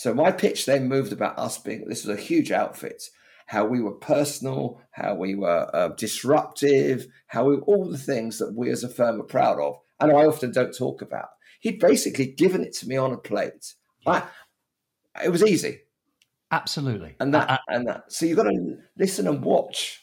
so 0.00 0.14
my 0.14 0.32
pitch 0.32 0.64
then 0.64 0.88
moved 0.88 1.12
about 1.12 1.38
us 1.38 1.58
being 1.58 1.84
this 1.86 2.06
was 2.06 2.18
a 2.18 2.22
huge 2.22 2.50
outfit, 2.50 3.02
how 3.44 3.66
we 3.66 3.82
were 3.82 3.92
personal, 3.92 4.80
how 4.92 5.14
we 5.14 5.34
were 5.34 5.68
uh, 5.76 5.88
disruptive, 5.88 7.06
how 7.26 7.44
we 7.44 7.56
all 7.56 7.84
the 7.86 7.98
things 7.98 8.38
that 8.38 8.54
we 8.54 8.70
as 8.70 8.82
a 8.82 8.88
firm 8.88 9.20
are 9.20 9.24
proud 9.24 9.60
of, 9.60 9.76
and 10.00 10.10
I 10.10 10.24
often 10.24 10.52
don't 10.52 10.74
talk 10.74 11.02
about. 11.02 11.28
He'd 11.60 11.80
basically 11.80 12.24
given 12.24 12.64
it 12.64 12.72
to 12.76 12.88
me 12.88 12.96
on 12.96 13.12
a 13.12 13.18
plate. 13.18 13.74
I, 14.06 14.22
it 15.22 15.28
was 15.28 15.44
easy. 15.44 15.80
Absolutely. 16.50 17.16
And 17.20 17.34
that, 17.34 17.50
I, 17.50 17.58
and 17.68 17.86
that. 17.86 18.10
So 18.10 18.24
you've 18.24 18.38
got 18.38 18.44
to 18.44 18.78
listen 18.96 19.28
and 19.28 19.44
watch 19.44 20.02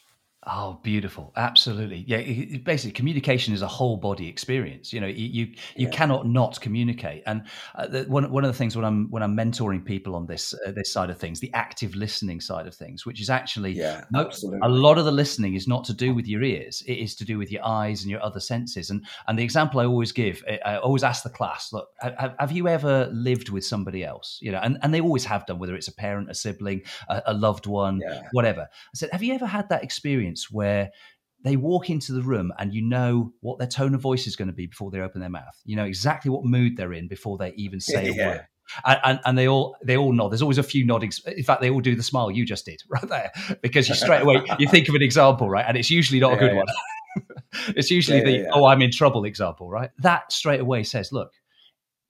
Oh, 0.50 0.80
beautiful! 0.82 1.30
Absolutely, 1.36 2.04
yeah. 2.06 2.58
basically, 2.64 2.92
communication 2.92 3.52
is 3.52 3.60
a 3.60 3.66
whole 3.66 3.98
body 3.98 4.28
experience. 4.28 4.94
You 4.94 5.00
know, 5.00 5.06
you 5.06 5.26
you, 5.26 5.44
you 5.76 5.86
yeah. 5.86 5.90
cannot 5.90 6.26
not 6.26 6.58
communicate. 6.60 7.22
And 7.26 7.42
uh, 7.74 7.86
the, 7.86 8.04
one 8.04 8.30
one 8.30 8.44
of 8.44 8.50
the 8.50 8.56
things 8.56 8.74
when 8.74 8.84
I'm 8.84 9.10
when 9.10 9.22
I'm 9.22 9.36
mentoring 9.36 9.84
people 9.84 10.16
on 10.16 10.26
this 10.26 10.54
uh, 10.66 10.70
this 10.70 10.90
side 10.90 11.10
of 11.10 11.18
things, 11.18 11.40
the 11.40 11.52
active 11.52 11.94
listening 11.94 12.40
side 12.40 12.66
of 12.66 12.74
things, 12.74 13.04
which 13.04 13.20
is 13.20 13.28
actually 13.28 13.72
yeah, 13.72 14.04
absolutely. 14.14 14.60
a 14.62 14.70
lot 14.70 14.96
of 14.96 15.04
the 15.04 15.12
listening 15.12 15.54
is 15.54 15.68
not 15.68 15.84
to 15.84 15.92
do 15.92 16.14
with 16.14 16.26
your 16.26 16.42
ears; 16.42 16.82
it 16.86 16.94
is 16.94 17.14
to 17.16 17.26
do 17.26 17.36
with 17.36 17.52
your 17.52 17.64
eyes 17.66 18.00
and 18.02 18.10
your 18.10 18.22
other 18.22 18.40
senses. 18.40 18.88
And 18.88 19.04
and 19.26 19.38
the 19.38 19.44
example 19.44 19.80
I 19.80 19.84
always 19.84 20.12
give, 20.12 20.42
I 20.64 20.78
always 20.78 21.02
ask 21.02 21.24
the 21.24 21.30
class, 21.30 21.74
look, 21.74 21.90
have, 22.00 22.34
have 22.38 22.52
you 22.52 22.68
ever 22.68 23.10
lived 23.12 23.50
with 23.50 23.66
somebody 23.66 24.02
else? 24.02 24.38
You 24.40 24.52
know, 24.52 24.60
and 24.62 24.78
and 24.82 24.94
they 24.94 25.02
always 25.02 25.26
have 25.26 25.44
done, 25.44 25.58
whether 25.58 25.74
it's 25.74 25.88
a 25.88 25.94
parent, 25.94 26.30
a 26.30 26.34
sibling, 26.34 26.84
a, 27.10 27.22
a 27.26 27.34
loved 27.34 27.66
one, 27.66 28.00
yeah. 28.00 28.22
whatever. 28.32 28.62
I 28.62 28.94
said, 28.94 29.10
have 29.12 29.22
you 29.22 29.34
ever 29.34 29.46
had 29.46 29.68
that 29.68 29.84
experience? 29.84 30.37
Experience 30.38 30.50
where 30.50 30.90
they 31.44 31.56
walk 31.56 31.88
into 31.88 32.12
the 32.12 32.22
room 32.22 32.52
and 32.58 32.74
you 32.74 32.82
know 32.82 33.32
what 33.40 33.58
their 33.58 33.68
tone 33.68 33.94
of 33.94 34.00
voice 34.00 34.26
is 34.26 34.36
going 34.36 34.48
to 34.48 34.54
be 34.54 34.66
before 34.66 34.90
they 34.90 35.00
open 35.00 35.20
their 35.20 35.30
mouth. 35.30 35.56
You 35.64 35.76
know 35.76 35.84
exactly 35.84 36.30
what 36.30 36.44
mood 36.44 36.76
they're 36.76 36.92
in 36.92 37.08
before 37.08 37.38
they 37.38 37.52
even 37.56 37.80
say 37.80 38.10
yeah. 38.14 38.22
a 38.22 38.28
word. 38.28 38.46
And, 38.84 39.00
and, 39.02 39.20
and, 39.24 39.38
they 39.38 39.48
all 39.48 39.76
they 39.82 39.96
all 39.96 40.12
nod. 40.12 40.30
There's 40.30 40.42
always 40.42 40.58
a 40.58 40.62
few 40.62 40.84
nodding. 40.84 41.10
In 41.26 41.42
fact, 41.42 41.62
they 41.62 41.70
all 41.70 41.80
do 41.80 41.96
the 41.96 42.02
smile 42.02 42.30
you 42.30 42.44
just 42.44 42.66
did 42.66 42.82
right 42.90 43.08
there 43.08 43.30
because 43.62 43.88
you 43.88 43.94
straight 43.94 44.22
away 44.22 44.42
you 44.58 44.68
think 44.68 44.88
of 44.88 44.94
an 44.94 45.02
example, 45.02 45.48
right? 45.48 45.64
And 45.66 45.76
it's 45.76 45.90
usually 45.90 46.20
not 46.20 46.34
a 46.34 46.36
good 46.36 46.52
yeah, 46.52 46.56
one. 46.58 46.66
it's 47.76 47.90
usually 47.90 48.20
the 48.20 48.50
oh 48.52 48.66
I'm 48.66 48.82
in 48.82 48.90
trouble 48.90 49.24
example, 49.24 49.70
right? 49.70 49.90
That 49.98 50.32
straight 50.32 50.60
away 50.60 50.82
says, 50.82 51.12
look, 51.12 51.30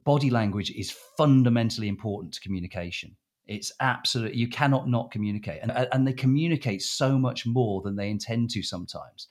body 0.05 0.31
language 0.31 0.73
is 0.73 0.91
fundamentally 1.17 1.87
important 1.87 2.35
to 2.35 2.41
communication. 2.41 3.17
It's 3.49 3.73
absolutely 3.81 4.39
you 4.39 4.49
cannot 4.49 4.89
not 4.89 5.11
communicate, 5.11 5.61
and 5.63 5.73
and 5.93 6.07
they 6.07 6.13
communicate 6.13 6.83
so 6.83 7.19
much 7.19 7.47
more 7.47 7.83
than 7.83 7.97
they 7.97 8.11
intend 8.11 8.51
to 8.51 8.63
sometimes, 8.63 9.27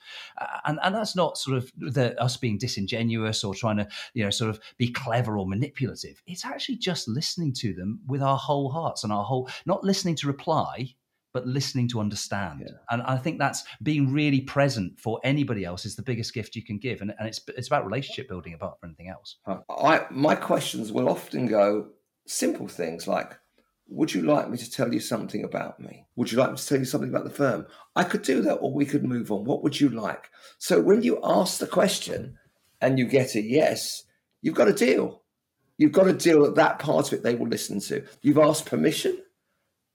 and 0.66 0.78
and 0.82 0.94
that's 0.94 1.16
not 1.16 1.38
sort 1.38 1.56
of 1.56 1.72
the, 1.78 2.20
us 2.20 2.36
being 2.36 2.58
disingenuous 2.58 3.44
or 3.44 3.54
trying 3.54 3.78
to 3.78 3.88
you 4.14 4.24
know 4.24 4.30
sort 4.30 4.50
of 4.50 4.60
be 4.76 4.90
clever 4.90 5.38
or 5.38 5.46
manipulative. 5.46 6.22
It's 6.26 6.44
actually 6.44 6.76
just 6.76 7.08
listening 7.08 7.52
to 7.54 7.72
them 7.72 8.00
with 8.06 8.22
our 8.22 8.36
whole 8.36 8.70
hearts 8.70 9.04
and 9.04 9.12
our 9.12 9.24
whole 9.24 9.48
not 9.66 9.84
listening 9.84 10.16
to 10.16 10.26
reply, 10.26 10.94
but 11.32 11.46
listening 11.46 11.88
to 11.88 12.00
understand. 12.00 12.62
Yeah. 12.66 12.76
And 12.90 13.02
I 13.02 13.16
think 13.16 13.38
that's 13.38 13.64
being 13.82 14.12
really 14.12 14.40
present 14.40 14.98
for 14.98 15.20
anybody 15.22 15.64
else 15.64 15.84
is 15.84 15.94
the 15.94 16.02
biggest 16.02 16.34
gift 16.34 16.56
you 16.56 16.64
can 16.64 16.78
give. 16.78 17.00
And, 17.00 17.14
and 17.18 17.28
it's, 17.28 17.40
it's 17.56 17.68
about 17.68 17.84
relationship 17.84 18.28
building 18.28 18.54
apart 18.54 18.80
from 18.80 18.90
anything 18.90 19.08
else. 19.08 19.36
Uh, 19.46 19.58
I, 19.70 20.06
my 20.10 20.34
questions 20.34 20.90
will 20.90 21.08
often 21.08 21.46
go 21.46 21.90
simple 22.26 22.66
things 22.66 23.06
like, 23.06 23.38
would 23.88 24.14
you 24.14 24.22
like 24.22 24.50
me 24.50 24.58
to 24.58 24.70
tell 24.70 24.92
you 24.92 25.00
something 25.00 25.44
about 25.44 25.80
me? 25.80 26.06
Would 26.16 26.30
you 26.30 26.38
like 26.38 26.50
me 26.50 26.56
to 26.56 26.66
tell 26.66 26.78
you 26.78 26.84
something 26.84 27.10
about 27.10 27.24
the 27.24 27.30
firm? 27.30 27.66
I 27.96 28.04
could 28.04 28.22
do 28.22 28.42
that, 28.42 28.56
or 28.56 28.72
we 28.72 28.84
could 28.84 29.04
move 29.04 29.32
on. 29.32 29.44
What 29.44 29.62
would 29.62 29.80
you 29.80 29.88
like? 29.88 30.30
So 30.58 30.80
when 30.80 31.02
you 31.02 31.18
ask 31.22 31.58
the 31.58 31.66
question, 31.66 32.38
and 32.80 32.98
you 32.98 33.06
get 33.06 33.34
a 33.34 33.42
yes, 33.42 34.04
you've 34.42 34.54
got 34.54 34.68
a 34.68 34.72
deal. 34.72 35.22
You've 35.76 35.92
got 35.92 36.08
a 36.08 36.12
deal 36.12 36.42
that 36.42 36.56
that 36.56 36.78
part 36.78 37.08
of 37.08 37.12
it 37.12 37.22
they 37.22 37.34
will 37.34 37.48
listen 37.48 37.80
to. 37.80 38.04
You've 38.22 38.38
asked 38.38 38.66
permission 38.66 39.22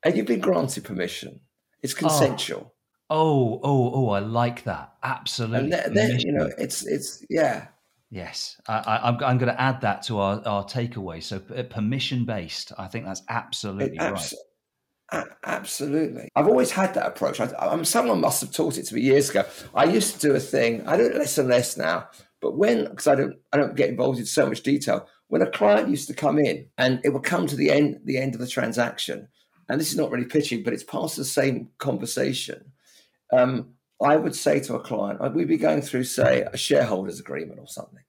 and 0.03 0.15
you've 0.15 0.25
been 0.25 0.39
granted 0.39 0.83
permission. 0.83 1.41
It's 1.81 1.93
oh. 1.95 1.97
consensual. 1.97 2.73
Oh, 3.09 3.55
oh, 3.55 3.61
oh, 3.63 3.91
oh 3.95 4.09
I 4.09 4.19
like 4.19 4.63
that. 4.63 4.93
Absolutely. 5.03 5.73
And 5.73 5.95
then, 5.95 6.19
you 6.19 6.31
know, 6.31 6.49
it's, 6.57 6.85
it's, 6.85 7.25
yeah. 7.29 7.67
Yes, 8.13 8.61
I, 8.67 9.09
am 9.09 9.17
going 9.17 9.39
to 9.39 9.59
add 9.59 9.81
that 9.81 10.03
to 10.03 10.19
our, 10.19 10.39
our 10.45 10.63
takeaway. 10.63 11.23
So 11.23 11.39
permission 11.39 12.25
based, 12.25 12.71
I 12.77 12.85
think 12.85 13.05
that's 13.05 13.23
absolutely 13.27 13.97
abso- 13.97 14.35
right. 15.11 15.25
absolutely. 15.43 16.29
I've 16.35 16.47
always 16.47 16.69
had 16.69 16.93
that 16.93 17.07
approach. 17.07 17.39
I, 17.39 17.51
I, 17.57 17.81
someone 17.81 18.21
must 18.21 18.41
have 18.41 18.51
taught 18.51 18.77
it 18.77 18.83
to 18.83 18.93
me 18.93 19.01
years 19.01 19.31
ago. 19.31 19.45
I 19.73 19.85
used 19.85 20.13
to 20.13 20.19
do 20.19 20.35
a 20.35 20.39
thing. 20.39 20.87
I 20.87 20.95
do 20.95 21.07
it 21.07 21.15
less 21.15 21.39
and 21.39 21.49
less 21.49 21.75
now. 21.75 22.07
But 22.39 22.55
when, 22.55 22.83
because 22.83 23.07
I 23.07 23.15
don't, 23.15 23.35
I 23.51 23.57
don't 23.57 23.75
get 23.75 23.89
involved 23.89 24.19
in 24.19 24.27
so 24.27 24.45
much 24.47 24.61
detail. 24.61 25.07
When 25.29 25.41
a 25.41 25.49
client 25.49 25.89
used 25.89 26.07
to 26.09 26.13
come 26.13 26.37
in 26.37 26.67
and 26.77 27.01
it 27.03 27.13
would 27.13 27.23
come 27.23 27.47
to 27.47 27.55
the 27.55 27.71
end, 27.71 28.01
the 28.05 28.19
end 28.19 28.35
of 28.35 28.41
the 28.41 28.47
transaction, 28.47 29.27
and 29.67 29.81
this 29.81 29.89
is 29.89 29.97
not 29.97 30.11
really 30.11 30.25
pitching, 30.25 30.61
but 30.61 30.73
it's 30.73 30.83
part 30.83 31.09
of 31.09 31.15
the 31.17 31.25
same 31.25 31.69
conversation. 31.79 32.73
Um, 33.31 33.73
I 34.03 34.17
would 34.17 34.35
say 34.35 34.59
to 34.61 34.75
a 34.75 34.83
client, 34.83 35.33
we'd 35.33 35.47
be 35.47 35.57
going 35.57 35.81
through, 35.81 36.03
say, 36.03 36.41
a 36.41 36.57
shareholders 36.57 37.19
agreement 37.19 37.59
or 37.59 37.67
something. 37.67 38.03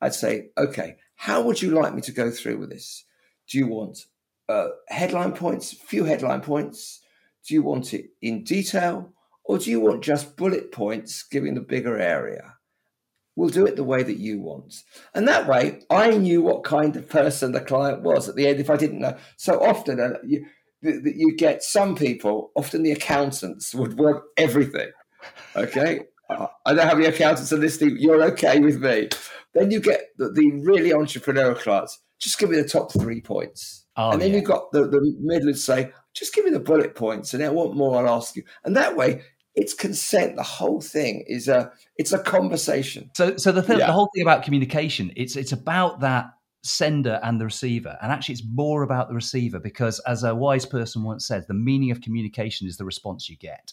I'd 0.00 0.14
say, 0.14 0.50
okay, 0.56 0.96
how 1.16 1.42
would 1.42 1.62
you 1.62 1.70
like 1.70 1.94
me 1.94 2.00
to 2.02 2.12
go 2.12 2.30
through 2.30 2.58
with 2.58 2.70
this? 2.70 3.04
Do 3.48 3.58
you 3.58 3.66
want 3.66 4.06
uh, 4.48 4.68
headline 4.88 5.32
points, 5.32 5.72
few 5.72 6.04
headline 6.04 6.40
points? 6.40 7.00
Do 7.46 7.54
you 7.54 7.62
want 7.62 7.92
it 7.94 8.10
in 8.20 8.44
detail? 8.44 9.12
Or 9.44 9.58
do 9.58 9.70
you 9.70 9.80
want 9.80 10.04
just 10.04 10.36
bullet 10.36 10.72
points 10.72 11.22
giving 11.24 11.54
the 11.54 11.60
bigger 11.60 11.98
area? 11.98 12.54
We'll 13.34 13.48
do 13.48 13.66
it 13.66 13.76
the 13.76 13.84
way 13.84 14.02
that 14.02 14.18
you 14.18 14.40
want. 14.40 14.82
And 15.14 15.26
that 15.26 15.48
way, 15.48 15.80
I 15.90 16.10
knew 16.10 16.42
what 16.42 16.64
kind 16.64 16.94
of 16.96 17.08
person 17.08 17.52
the 17.52 17.60
client 17.60 18.02
was 18.02 18.28
at 18.28 18.36
the 18.36 18.46
end 18.46 18.60
if 18.60 18.70
I 18.70 18.76
didn't 18.76 19.00
know. 19.00 19.16
So 19.36 19.60
often, 19.60 19.98
uh, 19.98 20.18
you, 20.24 20.46
you 20.82 21.36
get 21.36 21.62
some 21.62 21.96
people, 21.96 22.52
often 22.54 22.82
the 22.82 22.92
accountants, 22.92 23.74
would 23.74 23.98
want 23.98 24.22
everything. 24.36 24.90
Okay. 25.56 26.00
Uh, 26.28 26.46
I 26.64 26.74
don't 26.74 26.86
have 26.86 26.98
many 26.98 27.08
accountants 27.08 27.52
are 27.52 27.58
listening. 27.58 27.96
You're 27.98 28.22
okay 28.32 28.60
with 28.60 28.80
me. 28.80 29.08
Then 29.54 29.70
you 29.70 29.80
get 29.80 30.10
the, 30.16 30.30
the 30.30 30.50
really 30.62 30.90
entrepreneurial 30.90 31.58
clients. 31.58 32.00
Just 32.18 32.38
give 32.38 32.50
me 32.50 32.56
the 32.56 32.68
top 32.68 32.92
three 32.92 33.20
points. 33.20 33.86
Oh, 33.96 34.12
and 34.12 34.22
then 34.22 34.30
yeah. 34.30 34.36
you've 34.36 34.46
got 34.46 34.72
the, 34.72 34.86
the 34.86 35.14
middle 35.20 35.52
say, 35.54 35.90
just 36.14 36.34
give 36.34 36.44
me 36.44 36.50
the 36.50 36.60
bullet 36.60 36.94
points. 36.94 37.34
And 37.34 37.42
then 37.42 37.54
what 37.54 37.74
more 37.74 37.98
I'll 37.98 38.14
ask 38.16 38.36
you. 38.36 38.44
And 38.64 38.76
that 38.76 38.96
way, 38.96 39.22
it's 39.54 39.74
consent. 39.74 40.36
The 40.36 40.42
whole 40.42 40.80
thing 40.80 41.24
is 41.26 41.48
a 41.48 41.70
it's 41.98 42.12
a 42.12 42.18
conversation. 42.18 43.10
So 43.14 43.36
so 43.36 43.52
the 43.52 43.62
thing, 43.62 43.78
yeah. 43.78 43.86
the 43.86 43.92
whole 43.92 44.08
thing 44.14 44.22
about 44.22 44.44
communication, 44.44 45.12
it's 45.16 45.36
it's 45.36 45.52
about 45.52 46.00
that 46.00 46.30
sender 46.64 47.20
and 47.22 47.40
the 47.40 47.44
receiver. 47.44 47.98
And 48.00 48.10
actually, 48.10 48.34
it's 48.34 48.44
more 48.50 48.82
about 48.82 49.08
the 49.08 49.14
receiver 49.14 49.58
because, 49.58 50.00
as 50.06 50.24
a 50.24 50.34
wise 50.34 50.64
person 50.64 51.02
once 51.02 51.26
said, 51.26 51.44
the 51.48 51.54
meaning 51.54 51.90
of 51.90 52.00
communication 52.00 52.66
is 52.66 52.76
the 52.76 52.84
response 52.84 53.28
you 53.28 53.36
get. 53.36 53.72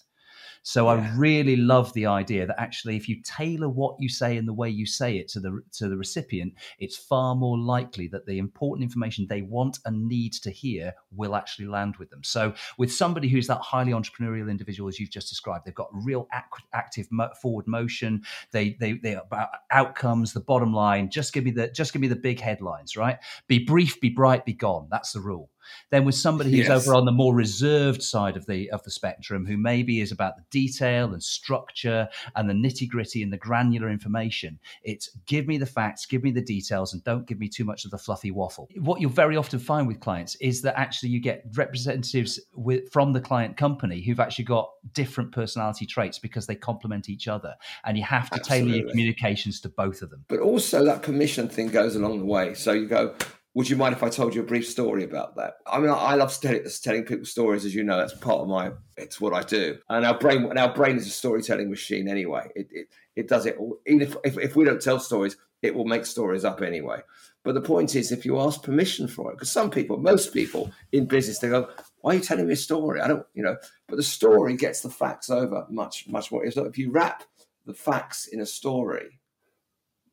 So 0.63 0.86
yeah. 0.86 0.92
I 0.92 1.16
really 1.16 1.56
love 1.56 1.94
the 1.94 2.06
idea 2.06 2.46
that 2.46 2.60
actually, 2.60 2.96
if 2.96 3.08
you 3.08 3.22
tailor 3.24 3.70
what 3.70 3.96
you 4.00 4.10
say 4.10 4.38
and 4.38 4.48
the 4.48 4.54
way 4.54 4.70
you 4.70 4.86
say 4.86 5.18
it 5.18 5.28
to 5.30 5.39
the 5.39 5.62
to 5.74 5.89
the 5.89 5.98
recipient, 5.98 6.54
it's 6.80 6.98
far 6.98 7.36
more 7.36 7.58
likely 7.58 8.08
that 8.10 8.25
the 8.25 8.38
important 8.38 8.84
information 8.84 9.25
they 9.28 9.42
want 9.42 9.80
and 9.86 10.08
need 10.08 10.34
to 10.34 10.51
hear 10.51 10.94
will 11.16 11.36
actually 11.36 11.68
land 11.68 11.98
with 11.98 12.10
them. 12.10 12.24
So 12.24 12.54
with 12.78 12.92
somebody 12.92 13.30
who's 13.30 13.48
that 13.48 13.62
highly 13.62 13.92
entrepreneurial 13.92 14.50
individual 14.50 14.89
as 14.89 15.00
you've 15.00 15.10
just 15.10 15.30
described, 15.30 15.66
they've 15.66 15.74
got 15.74 15.89
real 15.92 16.28
ac- 16.34 16.66
active 16.74 17.08
mo- 17.12 17.32
forward 17.42 17.68
motion. 17.68 18.22
They 18.51 18.78
they 18.80 18.94
they 18.94 19.13
about 19.13 19.50
outcomes, 19.72 20.34
the 20.34 20.39
bottom 20.39 20.74
line. 20.74 21.10
Just 21.10 21.34
give 21.34 21.44
me 21.44 21.51
the 21.51 21.70
just 21.70 21.94
give 21.94 22.01
me 22.01 22.08
the 22.08 22.16
big 22.16 22.39
headlines, 22.39 22.98
right? 22.98 23.18
Be 23.48 23.60
brief, 23.60 24.00
be 24.01 24.10
bright, 24.10 24.46
be 24.46 24.54
gone. 24.54 24.88
That's 24.92 25.13
the 25.13 25.22
rule. 25.22 25.50
Then 25.91 26.05
with 26.05 26.15
somebody 26.15 26.51
who's 26.51 26.67
yes. 26.67 26.88
over 26.88 26.95
on 26.95 27.05
the 27.05 27.11
more 27.11 27.33
reserved 27.33 28.03
side 28.03 28.38
of 28.38 28.45
the 28.45 28.69
of 28.71 28.83
the 28.83 28.91
spectrum, 28.91 29.45
who 29.45 29.57
maybe 29.57 30.01
is 30.01 30.11
about 30.11 30.38
the 30.38 30.43
detail 30.51 31.13
and 31.13 31.23
structure 31.23 32.07
and 32.35 32.49
the 32.49 32.53
nitty 32.53 32.88
gritty 32.88 33.23
and 33.23 33.31
the 33.33 33.38
granular 33.38 33.89
information, 33.89 34.59
it's 34.83 35.09
give 35.25 35.47
me 35.47 35.57
the 35.57 35.65
facts, 35.65 36.05
give 36.05 36.23
me 36.23 36.31
the 36.31 36.41
details, 36.41 36.93
and 36.93 37.03
don't 37.03 37.27
give 37.27 37.39
me 37.39 37.47
too 37.47 37.65
much 37.65 37.85
of 37.85 37.91
the 37.91 37.97
fluffy 37.97 38.31
waffle. 38.31 38.67
What 38.77 39.01
you'll 39.01 39.09
very 39.09 39.38
often 39.38 39.59
find 39.59 39.88
with 39.88 39.99
clients 39.99 40.35
is 40.35 40.61
that 40.61 40.77
actually 40.77 41.09
you 41.09 41.19
get 41.19 41.43
representatives 41.55 42.39
with, 42.53 42.91
from 42.91 43.13
the 43.13 43.21
client 43.21 43.57
company 43.57 44.01
who've 44.01 44.19
actually 44.19 44.45
got 44.45 44.69
different 44.93 45.31
personality 45.31 45.85
traits 45.85 46.19
because 46.19 46.47
they 46.47 46.55
complement 46.55 47.09
each 47.09 47.27
other, 47.27 47.55
and 47.85 47.97
you 47.97 48.03
have 48.03 48.29
to 48.29 48.39
Absolutely. 48.39 48.71
tailor 48.71 48.81
your 48.81 48.89
communications 48.89 49.59
to 49.61 49.69
both 49.69 50.01
of 50.01 50.09
them. 50.09 50.25
But 50.27 50.39
also 50.39 50.83
that 50.85 51.01
permission 51.01 51.49
thing 51.49 51.69
goes 51.69 51.95
along 51.95 52.19
the 52.19 52.25
way. 52.25 52.53
So 52.53 52.71
you 52.71 52.88
go, 52.88 53.15
would 53.56 53.70
you 53.70 53.75
mind 53.75 53.96
if 53.96 54.03
I 54.03 54.10
told 54.10 54.36
you 54.36 54.41
a 54.41 54.46
brief 54.46 54.68
story 54.68 55.03
about 55.03 55.36
that? 55.38 55.56
I 55.65 55.79
mean, 55.79 55.89
I 55.89 56.15
love 56.15 56.39
telling, 56.39 56.63
telling 56.84 57.03
people 57.03 57.25
stories, 57.25 57.65
as 57.65 57.74
you 57.74 57.84
know. 57.84 57.98
That's 57.98 58.13
part 58.13 58.41
of 58.41 58.48
my. 58.48 58.72
It's 58.96 59.20
what 59.20 59.34
I 59.34 59.41
do. 59.41 59.79
And 59.89 60.06
our 60.06 60.18
brain, 60.18 60.46
and 60.46 60.60
our 60.60 60.74
brain 60.74 60.98
is 60.98 61.08
a 61.08 61.12
storytelling 61.12 61.70
machine 61.70 62.08
anyway. 62.08 62.50
It 62.56 62.68
it, 62.72 62.88
it 63.15 63.27
does 63.27 63.46
it. 63.46 63.58
Even 63.88 64.01
if, 64.01 64.15
if 64.24 64.38
if 64.38 64.56
we 64.56 64.65
don't 64.65 64.82
tell 64.82 65.00
stories, 65.00 65.36
it 65.63 65.74
will 65.74 65.86
make 65.86 66.06
stories 66.06 66.46
up 66.46 66.62
anyway. 66.62 67.01
But 67.44 67.56
the 67.56 67.62
point 67.62 67.96
is, 67.96 68.12
if 68.12 68.24
you 68.24 68.39
ask 68.39 68.62
permission 68.62 69.08
for 69.08 69.32
it, 69.32 69.36
because 69.36 69.51
some 69.51 69.72
people, 69.72 69.98
most 69.98 70.32
people 70.32 70.72
in 70.91 71.06
business, 71.06 71.39
they 71.39 71.50
go, 71.50 71.70
"Why 72.01 72.12
are 72.12 72.15
you 72.15 72.22
telling 72.22 72.46
me 72.46 72.53
a 72.53 72.58
story?" 72.58 73.01
I 73.01 73.08
don't, 73.08 73.25
you 73.34 73.41
know. 73.41 73.58
But 73.88 73.96
the 73.96 74.03
story 74.03 74.58
gets 74.58 74.82
the 74.82 74.91
facts 74.91 75.29
over 75.32 75.65
much 75.70 76.08
much 76.08 76.32
more. 76.32 76.46
If 76.46 76.77
you 76.77 76.91
wrap 76.91 77.24
the 77.65 77.74
facts 77.74 78.27
in 78.27 78.41
a 78.41 78.46
story, 78.46 79.20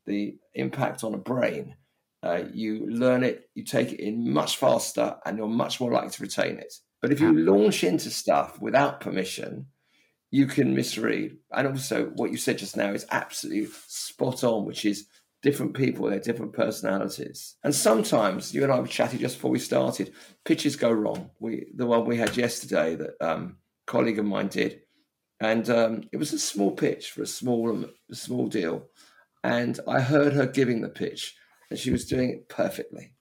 the 0.07 0.38
impact 0.55 1.05
on 1.05 1.12
a 1.12 1.19
brain 1.19 1.76
uh, 2.26 2.45
you 2.52 2.87
learn 2.90 3.23
it, 3.23 3.49
you 3.54 3.64
take 3.64 3.92
it 3.92 4.00
in 4.00 4.33
much 4.33 4.56
faster, 4.56 5.16
and 5.25 5.38
you're 5.38 5.49
much 5.49 5.80
more 5.80 5.92
likely 5.92 6.11
to 6.11 6.23
retain 6.23 6.59
it. 6.59 6.75
But 7.00 7.12
if 7.12 7.21
you 7.21 7.33
launch 7.33 7.85
into 7.85 8.11
stuff 8.11 8.61
without 8.61 9.00
permission, 9.00 9.66
you 10.30 10.47
can 10.47 10.75
misread. 10.75 11.37
And 11.52 11.68
also, 11.68 12.06
what 12.16 12.30
you 12.33 12.37
said 12.37 12.59
just 12.59 12.76
now 12.76 12.92
is 12.92 13.06
absolutely 13.11 13.68
spot 13.87 14.42
on, 14.42 14.64
which 14.64 14.85
is 14.85 15.06
different 15.42 15.75
people, 15.75 16.09
they're 16.09 16.18
different 16.18 16.52
personalities. 16.52 17.56
And 17.62 17.75
sometimes 17.75 18.52
you 18.52 18.64
and 18.64 18.73
I 18.73 18.80
were 18.80 18.88
chatting 18.88 19.21
just 19.21 19.37
before 19.37 19.52
we 19.52 19.61
started, 19.61 20.12
pitches 20.45 20.75
go 20.75 20.90
wrong. 20.90 21.30
We 21.38 21.66
the 21.75 21.87
one 21.87 22.06
we 22.06 22.16
had 22.16 22.37
yesterday 22.37 22.97
that 22.97 23.14
um, 23.21 23.59
a 23.87 23.90
colleague 23.90 24.18
of 24.18 24.25
mine 24.25 24.49
did, 24.49 24.80
and 25.38 25.68
um, 25.71 26.02
it 26.12 26.16
was 26.16 26.33
a 26.33 26.38
small 26.38 26.73
pitch 26.73 27.11
for 27.12 27.23
a 27.23 27.26
small 27.26 27.85
a 28.11 28.14
small 28.14 28.49
deal. 28.49 28.88
And 29.45 29.78
I 29.87 30.00
heard 30.00 30.33
her 30.33 30.47
giving 30.47 30.80
the 30.80 30.88
pitch 30.88 31.37
and 31.70 31.78
she 31.78 31.90
was 31.90 32.06
doing 32.06 32.30
it 32.30 32.49
perfectly. 32.49 33.12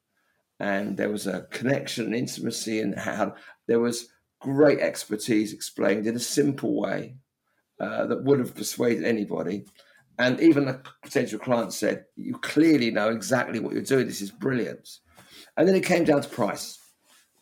And 0.59 0.97
there 0.97 1.09
was 1.09 1.27
a 1.27 1.47
connection 1.51 2.05
and 2.05 2.15
intimacy, 2.15 2.79
and 2.79 2.97
how 2.97 3.35
there 3.67 3.79
was 3.79 4.09
great 4.39 4.79
expertise 4.79 5.53
explained 5.53 6.07
in 6.07 6.15
a 6.15 6.19
simple 6.19 6.79
way 6.79 7.17
uh, 7.79 8.05
that 8.07 8.23
would 8.23 8.39
have 8.39 8.55
persuaded 8.55 9.03
anybody. 9.03 9.65
And 10.17 10.39
even 10.39 10.65
the 10.65 10.81
potential 11.03 11.39
client 11.39 11.73
said, 11.73 12.05
You 12.15 12.37
clearly 12.37 12.89
know 12.91 13.09
exactly 13.09 13.59
what 13.59 13.73
you're 13.73 13.81
doing. 13.81 14.07
This 14.07 14.21
is 14.21 14.31
brilliant. 14.31 14.87
And 15.57 15.67
then 15.67 15.75
it 15.75 15.85
came 15.85 16.05
down 16.05 16.21
to 16.21 16.29
price. 16.29 16.79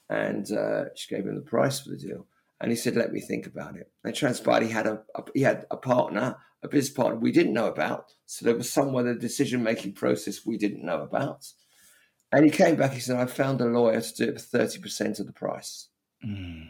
And 0.09 0.51
uh, 0.51 0.85
she 0.95 1.13
gave 1.13 1.25
him 1.25 1.35
the 1.35 1.41
price 1.41 1.79
for 1.79 1.89
the 1.89 1.97
deal. 1.97 2.27
And 2.63 2.71
he 2.71 2.75
said, 2.75 2.95
Let 2.95 3.11
me 3.11 3.21
think 3.21 3.45
about 3.45 3.75
it. 3.75 3.91
And 4.03 4.13
it 4.13 4.17
transpired 4.17 4.63
he 4.63 4.69
had 4.69 4.87
a, 4.87 5.03
a 5.15 5.23
he 5.35 5.41
had 5.41 5.65
a 5.69 5.77
partner 5.77 6.37
a 6.63 6.67
business 6.67 6.95
partner 6.95 7.19
we 7.19 7.31
didn't 7.31 7.53
know 7.53 7.67
about. 7.67 8.13
So 8.25 8.45
there 8.45 8.55
was 8.55 8.71
somewhere 8.71 9.03
the 9.03 9.15
decision 9.15 9.61
making 9.61 9.93
process 9.93 10.45
we 10.45 10.57
didn't 10.57 10.85
know 10.85 11.01
about. 11.01 11.45
And 12.31 12.45
he 12.45 12.51
came 12.51 12.77
back, 12.77 12.93
he 12.93 12.99
said, 12.99 13.17
I 13.17 13.25
found 13.25 13.61
a 13.61 13.65
lawyer 13.65 14.01
to 14.01 14.15
do 14.15 14.29
it 14.29 14.41
for 14.41 14.57
30% 14.59 15.19
of 15.19 15.27
the 15.27 15.33
price. 15.33 15.89
Mm. 16.25 16.69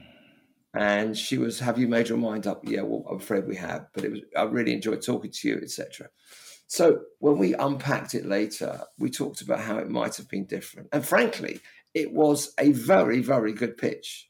And 0.73 1.17
she 1.17 1.37
was, 1.37 1.59
Have 1.59 1.77
you 1.77 1.87
made 1.87 2.09
your 2.09 2.17
mind 2.17 2.47
up? 2.47 2.61
Yeah, 2.63 2.81
well, 2.81 3.05
I'm 3.07 3.17
afraid 3.17 3.47
we 3.47 3.55
have. 3.57 3.85
But 3.93 4.03
it 4.03 4.11
was 4.11 4.21
I 4.35 4.43
really 4.43 4.73
enjoyed 4.73 5.03
talking 5.03 5.31
to 5.31 5.47
you, 5.47 5.59
etc. 5.61 6.09
So 6.65 7.01
when 7.19 7.37
we 7.37 7.53
unpacked 7.53 8.15
it 8.15 8.25
later, 8.25 8.81
we 8.97 9.11
talked 9.11 9.41
about 9.41 9.59
how 9.59 9.77
it 9.77 9.89
might 9.89 10.15
have 10.15 10.27
been 10.27 10.45
different. 10.45 10.89
And 10.91 11.05
frankly, 11.05 11.61
it 11.93 12.11
was 12.11 12.51
a 12.59 12.71
very, 12.71 13.19
very 13.19 13.53
good 13.53 13.77
pitch. 13.77 14.27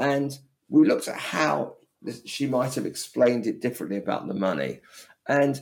And 0.00 0.36
we 0.72 0.86
looked 0.88 1.06
at 1.06 1.18
how 1.18 1.76
she 2.24 2.46
might 2.46 2.74
have 2.74 2.86
explained 2.86 3.46
it 3.46 3.60
differently 3.60 3.98
about 3.98 4.26
the 4.26 4.34
money. 4.34 4.80
And 5.28 5.60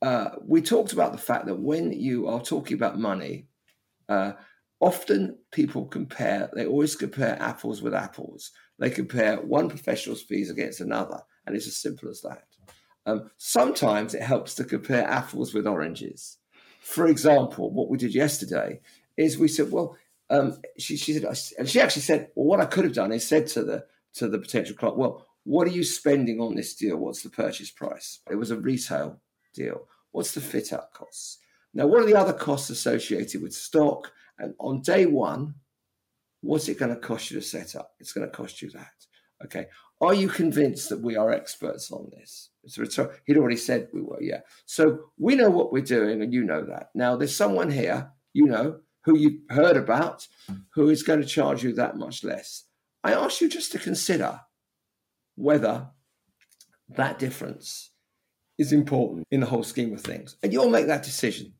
uh, 0.00 0.30
we 0.40 0.62
talked 0.62 0.92
about 0.92 1.10
the 1.10 1.18
fact 1.18 1.46
that 1.46 1.58
when 1.58 1.92
you 1.92 2.28
are 2.28 2.40
talking 2.40 2.76
about 2.76 2.98
money, 2.98 3.48
uh, 4.08 4.32
often 4.80 5.36
people 5.50 5.86
compare, 5.86 6.48
they 6.54 6.64
always 6.64 6.94
compare 6.94 7.36
apples 7.42 7.82
with 7.82 7.92
apples. 7.92 8.52
They 8.78 8.88
compare 8.88 9.36
one 9.38 9.68
professional's 9.68 10.22
fees 10.22 10.48
against 10.48 10.80
another, 10.80 11.20
and 11.44 11.56
it's 11.56 11.66
as 11.66 11.76
simple 11.76 12.08
as 12.08 12.20
that. 12.22 12.44
Um, 13.04 13.30
sometimes 13.36 14.14
it 14.14 14.22
helps 14.22 14.54
to 14.54 14.64
compare 14.64 15.04
apples 15.08 15.52
with 15.52 15.66
oranges. 15.66 16.38
For 16.80 17.08
example, 17.08 17.72
what 17.72 17.90
we 17.90 17.98
did 17.98 18.14
yesterday 18.14 18.80
is 19.16 19.38
we 19.38 19.48
said, 19.48 19.72
well, 19.72 19.96
um, 20.30 20.58
she, 20.78 20.96
she 20.96 21.14
said, 21.14 21.24
and 21.58 21.68
she 21.68 21.80
actually 21.80 22.02
said, 22.02 22.28
well, 22.36 22.46
what 22.46 22.60
I 22.60 22.64
could 22.66 22.84
have 22.84 22.94
done 22.94 23.12
is 23.12 23.26
said 23.26 23.48
to 23.48 23.64
the 23.64 23.84
to 24.14 24.28
the 24.28 24.38
potential 24.38 24.76
client, 24.76 24.98
well, 24.98 25.26
what 25.44 25.66
are 25.66 25.72
you 25.72 25.84
spending 25.84 26.40
on 26.40 26.54
this 26.54 26.74
deal? 26.74 26.96
What's 26.96 27.22
the 27.22 27.30
purchase 27.30 27.70
price? 27.70 28.20
It 28.30 28.36
was 28.36 28.50
a 28.50 28.56
retail 28.56 29.20
deal. 29.54 29.88
What's 30.12 30.32
the 30.32 30.40
fit 30.40 30.72
out 30.72 30.92
costs? 30.92 31.38
Now, 31.74 31.86
what 31.86 32.02
are 32.02 32.06
the 32.06 32.14
other 32.14 32.32
costs 32.32 32.70
associated 32.70 33.42
with 33.42 33.52
stock? 33.52 34.12
And 34.38 34.54
on 34.58 34.82
day 34.82 35.06
one, 35.06 35.54
what's 36.42 36.68
it 36.68 36.78
going 36.78 36.94
to 36.94 37.00
cost 37.00 37.30
you 37.30 37.40
to 37.40 37.46
set 37.46 37.74
up? 37.74 37.92
It's 37.98 38.12
going 38.12 38.26
to 38.26 38.36
cost 38.36 38.62
you 38.62 38.70
that. 38.70 38.92
Okay. 39.44 39.66
Are 40.00 40.14
you 40.14 40.28
convinced 40.28 40.88
that 40.88 41.00
we 41.00 41.16
are 41.16 41.30
experts 41.30 41.90
on 41.90 42.10
this? 42.12 42.50
So 42.66 43.10
he'd 43.24 43.36
already 43.36 43.56
said 43.56 43.88
we 43.92 44.02
were, 44.02 44.20
yeah. 44.20 44.40
So 44.66 44.98
we 45.18 45.34
know 45.34 45.50
what 45.50 45.72
we're 45.72 45.82
doing, 45.82 46.22
and 46.22 46.32
you 46.32 46.44
know 46.44 46.64
that. 46.64 46.90
Now, 46.94 47.16
there's 47.16 47.34
someone 47.34 47.70
here, 47.70 48.10
you 48.32 48.46
know, 48.46 48.80
who 49.04 49.16
you've 49.16 49.40
heard 49.50 49.76
about, 49.76 50.26
who 50.74 50.88
is 50.88 51.02
going 51.02 51.20
to 51.20 51.26
charge 51.26 51.64
you 51.64 51.72
that 51.74 51.96
much 51.96 52.22
less. 52.22 52.64
I 53.04 53.12
ask 53.12 53.40
you 53.40 53.48
just 53.48 53.72
to 53.72 53.78
consider 53.78 54.40
whether 55.34 55.88
that 56.90 57.18
difference 57.18 57.90
is 58.58 58.72
important 58.72 59.26
in 59.30 59.40
the 59.40 59.46
whole 59.46 59.64
scheme 59.64 59.92
of 59.92 60.00
things. 60.00 60.36
And 60.42 60.52
you'll 60.52 60.70
make 60.70 60.86
that 60.86 61.02
decision. 61.02 61.54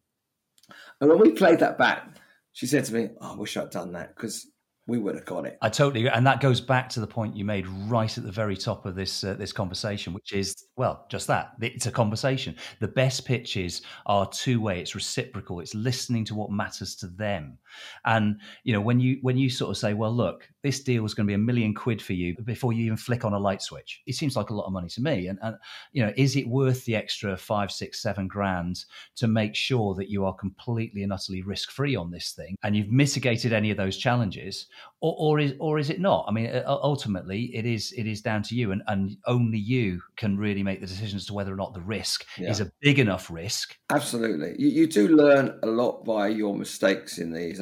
And 1.00 1.10
when 1.10 1.18
we 1.18 1.32
played 1.32 1.58
that 1.60 1.78
back, 1.78 2.06
she 2.52 2.66
said 2.66 2.84
to 2.84 2.94
me, 2.94 3.08
oh, 3.20 3.32
I 3.32 3.36
wish 3.36 3.56
I'd 3.56 3.70
done 3.70 3.92
that 3.92 4.14
because 4.14 4.46
we 4.86 4.98
would 4.98 5.14
have 5.14 5.24
got 5.24 5.46
it. 5.46 5.58
I 5.62 5.68
totally, 5.68 6.00
agree. 6.00 6.16
and 6.16 6.26
that 6.26 6.40
goes 6.40 6.60
back 6.60 6.88
to 6.90 7.00
the 7.00 7.06
point 7.06 7.36
you 7.36 7.44
made 7.44 7.66
right 7.68 8.16
at 8.16 8.24
the 8.24 8.32
very 8.32 8.56
top 8.56 8.84
of 8.84 8.94
this 8.96 9.22
uh, 9.22 9.34
this 9.34 9.52
conversation, 9.52 10.12
which 10.12 10.32
is 10.32 10.66
well, 10.76 11.06
just 11.08 11.28
that 11.28 11.52
it's 11.60 11.86
a 11.86 11.90
conversation. 11.90 12.56
The 12.80 12.88
best 12.88 13.24
pitches 13.24 13.82
are 14.06 14.28
two 14.28 14.60
way; 14.60 14.80
it's 14.80 14.94
reciprocal. 14.94 15.60
It's 15.60 15.74
listening 15.74 16.24
to 16.26 16.34
what 16.34 16.50
matters 16.50 16.96
to 16.96 17.06
them, 17.06 17.58
and 18.04 18.40
you 18.64 18.72
know 18.72 18.80
when 18.80 19.00
you 19.00 19.18
when 19.22 19.36
you 19.36 19.50
sort 19.50 19.70
of 19.70 19.76
say, 19.76 19.94
well, 19.94 20.14
look, 20.14 20.48
this 20.62 20.80
deal 20.80 21.04
is 21.04 21.14
going 21.14 21.26
to 21.26 21.30
be 21.30 21.34
a 21.34 21.38
million 21.38 21.74
quid 21.74 22.00
for 22.00 22.12
you 22.12 22.36
before 22.44 22.72
you 22.72 22.84
even 22.84 22.96
flick 22.96 23.24
on 23.24 23.32
a 23.32 23.38
light 23.38 23.62
switch. 23.62 24.02
It 24.06 24.14
seems 24.14 24.36
like 24.36 24.50
a 24.50 24.54
lot 24.54 24.66
of 24.66 24.72
money 24.72 24.88
to 24.90 25.02
me, 25.02 25.28
and, 25.28 25.38
and 25.42 25.56
you 25.92 26.04
know, 26.04 26.12
is 26.16 26.36
it 26.36 26.46
worth 26.46 26.84
the 26.84 26.96
extra 26.96 27.36
five, 27.36 27.70
six, 27.70 28.02
seven 28.02 28.28
grand 28.28 28.84
to 29.16 29.26
make 29.26 29.54
sure 29.54 29.94
that 29.94 30.10
you 30.10 30.24
are 30.24 30.34
completely 30.34 31.02
and 31.02 31.12
utterly 31.12 31.42
risk 31.42 31.70
free 31.70 31.96
on 31.96 32.10
this 32.10 32.32
thing, 32.32 32.56
and 32.62 32.76
you've 32.76 32.90
mitigated 32.90 33.52
any 33.52 33.70
of 33.70 33.76
those 33.76 33.96
challenges? 33.96 34.66
or, 35.02 35.16
or 35.18 35.40
is 35.40 35.52
or 35.58 35.78
is 35.78 35.90
it 35.90 36.00
not? 36.00 36.24
I 36.28 36.30
mean, 36.30 36.62
ultimately, 36.64 37.50
it 37.54 37.66
is 37.66 37.92
it 37.96 38.06
is 38.06 38.22
down 38.22 38.42
to 38.44 38.54
you, 38.54 38.70
and, 38.70 38.82
and 38.86 39.16
only 39.26 39.58
you 39.58 40.00
can 40.16 40.38
really 40.38 40.62
make 40.62 40.80
the 40.80 40.86
decision 40.86 41.16
as 41.16 41.26
to 41.26 41.34
whether 41.34 41.52
or 41.52 41.56
not 41.56 41.74
the 41.74 41.80
risk 41.80 42.24
yeah. 42.38 42.48
is 42.48 42.60
a 42.60 42.70
big 42.80 43.00
enough 43.00 43.28
risk. 43.28 43.76
Absolutely, 43.90 44.54
you, 44.58 44.68
you 44.68 44.86
do 44.86 45.08
learn 45.08 45.58
a 45.64 45.66
lot 45.66 46.04
by 46.04 46.28
your 46.28 46.54
mistakes 46.54 47.18
in 47.18 47.32
these. 47.32 47.60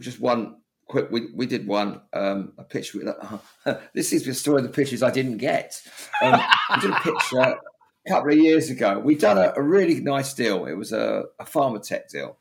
Just 0.00 0.20
one 0.20 0.56
quick, 0.88 1.10
we, 1.10 1.28
we 1.34 1.46
did 1.46 1.66
one 1.66 2.00
um, 2.12 2.52
a 2.58 2.64
pitch. 2.64 2.94
With, 2.94 3.08
uh, 3.08 3.78
this 3.94 4.12
is 4.12 4.24
the 4.24 4.34
story 4.34 4.58
of 4.58 4.64
the 4.64 4.72
pitches 4.72 5.02
I 5.02 5.10
didn't 5.10 5.38
get. 5.38 5.80
Um, 6.22 6.40
we 6.74 6.80
did 6.80 6.90
a 6.90 7.00
pitch 7.00 7.32
a 7.32 7.56
couple 8.08 8.32
of 8.32 8.38
years 8.38 8.70
ago. 8.70 8.98
We'd 8.98 9.20
done 9.20 9.38
a, 9.38 9.52
a 9.56 9.62
really 9.62 10.00
nice 10.00 10.34
deal. 10.34 10.66
It 10.66 10.74
was 10.74 10.92
a, 10.92 11.24
a 11.38 11.44
Pharmatech 11.44 12.08
deal, 12.08 12.38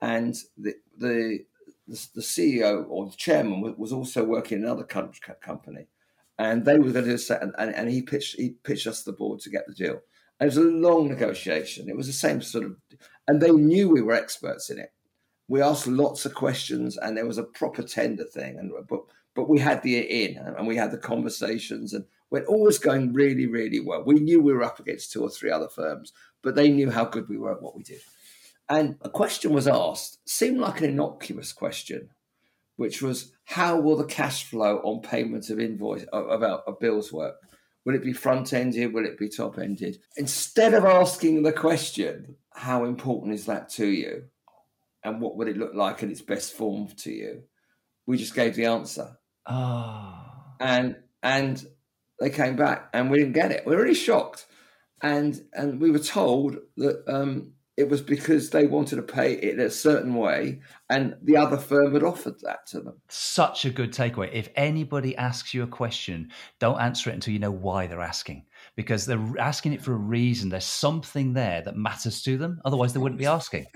and 0.00 0.34
the 0.56 0.74
the 0.96 1.44
the, 1.90 2.20
CEO 2.20 2.86
or 2.88 3.06
the 3.06 3.16
chairman 3.16 3.74
was 3.76 3.92
also 3.92 4.24
working 4.24 4.58
in 4.58 4.64
another 4.64 4.84
country, 4.84 5.34
company, 5.40 5.86
and 6.38 6.64
they 6.64 6.78
were 6.78 6.92
going 6.92 7.04
to 7.04 7.16
do 7.16 7.34
and, 7.34 7.52
and, 7.58 7.74
and 7.74 7.90
he 7.90 8.02
pitched 8.02 8.36
he 8.36 8.50
pitched 8.62 8.86
us 8.86 9.02
the 9.02 9.12
board 9.12 9.40
to 9.40 9.50
get 9.50 9.66
the 9.66 9.74
deal. 9.74 10.00
It 10.40 10.46
was 10.46 10.56
a 10.56 10.62
long 10.62 11.08
negotiation. 11.08 11.88
It 11.88 11.96
was 11.96 12.06
the 12.06 12.14
same 12.14 12.40
sort 12.40 12.64
of, 12.64 12.76
and 13.28 13.42
they 13.42 13.50
knew 13.50 13.90
we 13.90 14.00
were 14.00 14.14
experts 14.14 14.70
in 14.70 14.78
it. 14.78 14.90
We 15.50 15.60
asked 15.60 15.88
lots 15.88 16.24
of 16.24 16.34
questions, 16.36 16.96
and 16.96 17.16
there 17.16 17.26
was 17.26 17.36
a 17.36 17.42
proper 17.42 17.82
tender 17.82 18.22
thing. 18.22 18.56
And 18.56 18.70
but 18.88 19.00
but 19.34 19.48
we 19.48 19.58
had 19.58 19.82
the 19.82 19.98
in, 19.98 20.38
and 20.38 20.64
we 20.64 20.76
had 20.76 20.92
the 20.92 20.96
conversations, 20.96 21.92
and 21.92 22.04
we're 22.30 22.44
always 22.44 22.78
oh, 22.78 22.84
going 22.84 23.12
really 23.12 23.48
really 23.48 23.80
well. 23.80 24.04
We 24.04 24.20
knew 24.20 24.40
we 24.40 24.52
were 24.52 24.62
up 24.62 24.78
against 24.78 25.10
two 25.10 25.22
or 25.22 25.28
three 25.28 25.50
other 25.50 25.68
firms, 25.68 26.12
but 26.40 26.54
they 26.54 26.70
knew 26.70 26.88
how 26.88 27.04
good 27.04 27.28
we 27.28 27.36
were 27.36 27.50
at 27.50 27.62
what 27.62 27.76
we 27.76 27.82
did. 27.82 28.00
And 28.68 28.96
a 29.02 29.10
question 29.10 29.52
was 29.52 29.66
asked, 29.66 30.20
seemed 30.24 30.60
like 30.60 30.78
an 30.82 30.90
innocuous 30.90 31.52
question, 31.52 32.10
which 32.76 33.02
was 33.02 33.32
how 33.46 33.80
will 33.80 33.96
the 33.96 34.04
cash 34.04 34.44
flow 34.44 34.76
on 34.84 35.02
payment 35.02 35.50
of 35.50 35.58
invoice 35.58 36.04
of, 36.12 36.28
of, 36.28 36.42
of 36.44 36.78
bills 36.78 37.12
work? 37.12 37.34
Will 37.84 37.96
it 37.96 38.04
be 38.04 38.12
front 38.12 38.52
ended? 38.52 38.94
Will 38.94 39.04
it 39.04 39.18
be 39.18 39.28
top 39.28 39.58
ended? 39.58 39.98
Instead 40.16 40.74
of 40.74 40.84
asking 40.84 41.42
the 41.42 41.52
question, 41.52 42.36
how 42.54 42.84
important 42.84 43.34
is 43.34 43.46
that 43.46 43.68
to 43.70 43.86
you? 43.86 44.26
And 45.02 45.20
what 45.20 45.36
would 45.36 45.48
it 45.48 45.56
look 45.56 45.74
like 45.74 46.02
in 46.02 46.10
its 46.10 46.22
best 46.22 46.52
form 46.52 46.88
to 46.98 47.10
you? 47.10 47.42
We 48.06 48.18
just 48.18 48.34
gave 48.34 48.56
the 48.56 48.66
answer. 48.66 49.16
Oh. 49.46 50.24
And 50.60 50.96
and 51.22 51.64
they 52.18 52.30
came 52.30 52.56
back 52.56 52.90
and 52.92 53.10
we 53.10 53.18
didn't 53.18 53.32
get 53.32 53.50
it. 53.50 53.66
We 53.66 53.74
were 53.74 53.82
really 53.82 53.94
shocked. 53.94 54.46
And 55.02 55.40
and 55.54 55.80
we 55.80 55.90
were 55.90 55.98
told 55.98 56.58
that 56.76 57.02
um, 57.08 57.52
it 57.80 57.88
was 57.88 58.02
because 58.02 58.50
they 58.50 58.66
wanted 58.66 58.96
to 58.96 59.02
pay 59.02 59.32
it 59.32 59.58
a 59.58 59.70
certain 59.70 60.14
way 60.14 60.60
and 60.90 61.16
the 61.22 61.38
other 61.38 61.56
firm 61.56 61.94
had 61.94 62.02
offered 62.02 62.38
that 62.42 62.66
to 62.66 62.80
them. 62.80 63.00
Such 63.08 63.64
a 63.64 63.70
good 63.70 63.92
takeaway. 63.92 64.30
If 64.34 64.50
anybody 64.54 65.16
asks 65.16 65.54
you 65.54 65.62
a 65.62 65.66
question, 65.66 66.30
don't 66.58 66.78
answer 66.78 67.08
it 67.08 67.14
until 67.14 67.32
you 67.32 67.38
know 67.38 67.50
why 67.50 67.86
they're 67.86 68.02
asking 68.02 68.44
because 68.76 69.06
they're 69.06 69.34
asking 69.38 69.72
it 69.72 69.80
for 69.80 69.94
a 69.94 69.96
reason. 69.96 70.50
There's 70.50 70.64
something 70.64 71.32
there 71.32 71.62
that 71.62 71.76
matters 71.76 72.22
to 72.24 72.36
them. 72.36 72.60
Otherwise, 72.66 72.92
they 72.92 73.00
wouldn't 73.00 73.18
be 73.18 73.26
asking. 73.26 73.66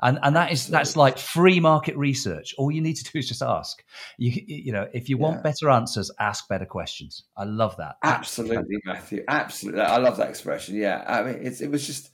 And 0.00 0.18
and 0.22 0.36
that 0.36 0.52
is 0.52 0.66
that's 0.66 0.96
like 0.96 1.18
free 1.18 1.60
market 1.60 1.96
research. 1.96 2.54
All 2.58 2.70
you 2.70 2.80
need 2.80 2.94
to 2.94 3.04
do 3.04 3.18
is 3.18 3.28
just 3.28 3.42
ask. 3.42 3.82
You 4.16 4.42
you 4.46 4.72
know, 4.72 4.88
if 4.92 5.08
you 5.08 5.18
want 5.18 5.36
yeah. 5.36 5.42
better 5.42 5.70
answers, 5.70 6.10
ask 6.18 6.48
better 6.48 6.66
questions. 6.66 7.24
I 7.36 7.44
love 7.44 7.76
that. 7.78 7.96
Absolutely, 8.02 8.78
Matthew. 8.84 9.24
Absolutely, 9.28 9.80
I 9.80 9.98
love 9.98 10.16
that 10.18 10.28
expression. 10.28 10.76
Yeah, 10.76 11.04
I 11.06 11.22
mean, 11.22 11.40
it's 11.42 11.60
it 11.60 11.70
was 11.70 11.86
just 11.86 12.10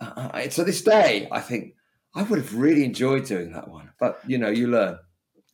uh, 0.00 0.42
to 0.42 0.64
this 0.64 0.82
day, 0.82 1.28
I 1.30 1.40
think 1.40 1.74
I 2.14 2.22
would 2.22 2.38
have 2.38 2.54
really 2.54 2.84
enjoyed 2.84 3.26
doing 3.26 3.52
that 3.52 3.68
one. 3.68 3.90
But 3.98 4.20
you 4.26 4.38
know, 4.38 4.50
you 4.50 4.68
learn. 4.68 4.98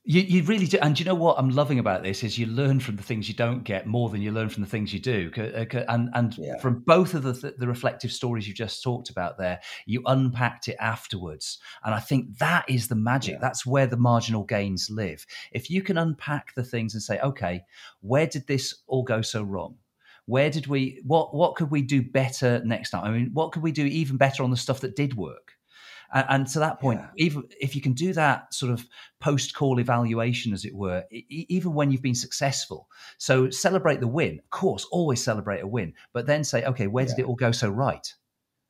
You, 0.04 0.22
you 0.22 0.42
really 0.44 0.66
do, 0.66 0.78
and 0.80 0.98
you 0.98 1.04
know 1.04 1.14
what 1.14 1.38
I'm 1.38 1.50
loving 1.50 1.78
about 1.78 2.02
this 2.02 2.24
is 2.24 2.38
you 2.38 2.46
learn 2.46 2.80
from 2.80 2.96
the 2.96 3.02
things 3.02 3.28
you 3.28 3.34
don't 3.34 3.64
get 3.64 3.86
more 3.86 4.08
than 4.08 4.22
you 4.22 4.32
learn 4.32 4.48
from 4.48 4.62
the 4.62 4.68
things 4.68 4.94
you 4.94 4.98
do, 4.98 5.30
uh, 5.36 5.84
and 5.88 6.08
and 6.14 6.38
yeah. 6.38 6.58
from 6.58 6.82
both 6.86 7.12
of 7.12 7.22
the 7.22 7.54
the 7.58 7.66
reflective 7.68 8.10
stories 8.10 8.48
you 8.48 8.54
just 8.54 8.82
talked 8.82 9.10
about 9.10 9.36
there, 9.36 9.60
you 9.84 10.02
unpacked 10.06 10.68
it 10.68 10.76
afterwards, 10.80 11.58
and 11.84 11.94
I 11.94 12.00
think 12.00 12.38
that 12.38 12.64
is 12.66 12.88
the 12.88 12.94
magic. 12.94 13.34
Yeah. 13.34 13.40
That's 13.42 13.66
where 13.66 13.86
the 13.86 13.98
marginal 13.98 14.44
gains 14.44 14.88
live. 14.88 15.26
If 15.52 15.68
you 15.68 15.82
can 15.82 15.98
unpack 15.98 16.54
the 16.54 16.64
things 16.64 16.94
and 16.94 17.02
say, 17.02 17.20
okay, 17.20 17.62
where 18.00 18.26
did 18.26 18.46
this 18.46 18.82
all 18.86 19.02
go 19.02 19.20
so 19.20 19.42
wrong? 19.42 19.76
where 20.26 20.50
did 20.50 20.66
we 20.66 21.00
what 21.04 21.34
what 21.34 21.56
could 21.56 21.70
we 21.70 21.82
do 21.82 22.02
better 22.02 22.62
next 22.64 22.90
time 22.90 23.02
i 23.02 23.10
mean 23.10 23.30
what 23.32 23.50
could 23.50 23.62
we 23.62 23.72
do 23.72 23.84
even 23.84 24.16
better 24.16 24.44
on 24.44 24.50
the 24.50 24.56
stuff 24.56 24.80
that 24.80 24.94
did 24.94 25.14
work 25.14 25.49
and, 26.12 26.26
and 26.28 26.46
to 26.46 26.58
that 26.58 26.80
point 26.80 27.00
yeah. 27.00 27.08
even 27.16 27.44
if 27.60 27.74
you 27.74 27.82
can 27.82 27.92
do 27.92 28.12
that 28.12 28.52
sort 28.52 28.72
of 28.72 28.86
post 29.20 29.54
call 29.54 29.78
evaluation 29.78 30.52
as 30.52 30.64
it 30.64 30.74
were 30.74 31.04
e- 31.10 31.46
even 31.48 31.74
when 31.74 31.90
you've 31.90 32.02
been 32.02 32.14
successful 32.14 32.88
so 33.18 33.50
celebrate 33.50 34.00
the 34.00 34.06
win 34.06 34.38
of 34.38 34.50
course 34.50 34.86
always 34.90 35.22
celebrate 35.22 35.60
a 35.60 35.66
win 35.66 35.92
but 36.12 36.26
then 36.26 36.44
say 36.44 36.64
okay 36.64 36.86
where 36.86 37.04
did 37.04 37.18
yeah. 37.18 37.24
it 37.24 37.28
all 37.28 37.36
go 37.36 37.52
so 37.52 37.68
right 37.68 38.14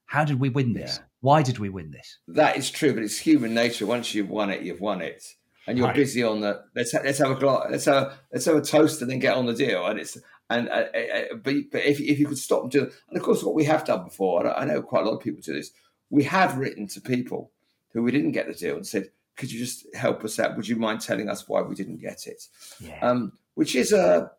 how 0.06 0.24
did 0.24 0.40
we 0.40 0.48
win 0.48 0.72
this 0.72 0.98
yeah. 0.98 1.04
why 1.20 1.42
did 1.42 1.58
we 1.58 1.68
win 1.68 1.90
this 1.90 2.18
that 2.28 2.56
is 2.56 2.70
true 2.70 2.94
but 2.94 3.02
it's 3.02 3.18
human 3.18 3.54
nature 3.54 3.86
once 3.86 4.14
you've 4.14 4.30
won 4.30 4.50
it 4.50 4.62
you've 4.62 4.80
won 4.80 5.00
it 5.00 5.22
and 5.66 5.76
you're 5.76 5.86
right. 5.86 5.96
busy 5.96 6.22
on 6.22 6.40
the 6.40 6.62
let's 6.74 6.92
let's 6.94 7.18
have 7.18 7.30
a 7.30 7.34
glass, 7.34 7.66
let's 7.70 7.84
have 7.84 8.18
let's 8.32 8.44
have 8.46 8.56
a 8.56 8.62
toast 8.62 9.02
and 9.02 9.10
then 9.10 9.18
get 9.18 9.36
on 9.36 9.46
the 9.46 9.54
deal 9.54 9.86
and 9.86 10.00
it's 10.00 10.18
and 10.50 10.68
uh, 10.68 10.86
uh, 10.92 10.98
uh, 10.98 11.36
but, 11.42 11.54
but 11.70 11.84
if, 11.84 12.00
if 12.00 12.18
you 12.18 12.26
could 12.26 12.36
stop 12.36 12.64
and 12.64 12.72
do, 12.72 12.90
and 13.08 13.16
of 13.16 13.22
course, 13.22 13.42
what 13.44 13.54
we 13.54 13.64
have 13.64 13.84
done 13.84 14.04
before, 14.04 14.52
I 14.52 14.64
know 14.64 14.82
quite 14.82 15.04
a 15.04 15.08
lot 15.08 15.14
of 15.14 15.22
people 15.22 15.40
do 15.40 15.54
this. 15.54 15.70
We 16.10 16.24
have 16.24 16.58
written 16.58 16.86
to 16.88 17.00
people 17.00 17.50
who 17.92 18.02
we 18.02 18.10
didn't 18.10 18.32
get 18.32 18.46
the 18.46 18.54
deal 18.54 18.76
and 18.76 18.86
said, 18.86 19.10
"Could 19.36 19.50
you 19.52 19.58
just 19.58 19.86
help 19.94 20.24
us 20.24 20.38
out? 20.38 20.56
Would 20.56 20.68
you 20.68 20.76
mind 20.76 21.00
telling 21.00 21.28
us 21.28 21.48
why 21.48 21.62
we 21.62 21.74
didn't 21.74 22.00
get 22.00 22.26
it?" 22.26 22.46
Yeah. 22.80 22.98
Um, 23.00 23.32
which 23.54 23.74
is 23.74 23.92
a 23.92 24.32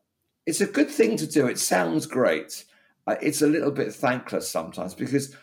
it's 0.45 0.61
a 0.61 0.67
good 0.67 0.89
thing 0.89 1.17
to 1.17 1.27
do. 1.27 1.47
It 1.47 1.59
sounds 1.59 2.05
great. 2.05 2.65
Uh, 3.07 3.15
it's 3.21 3.41
a 3.41 3.47
little 3.47 3.71
bit 3.71 3.93
thankless 3.93 4.49
sometimes 4.49 4.93
because 4.93 5.35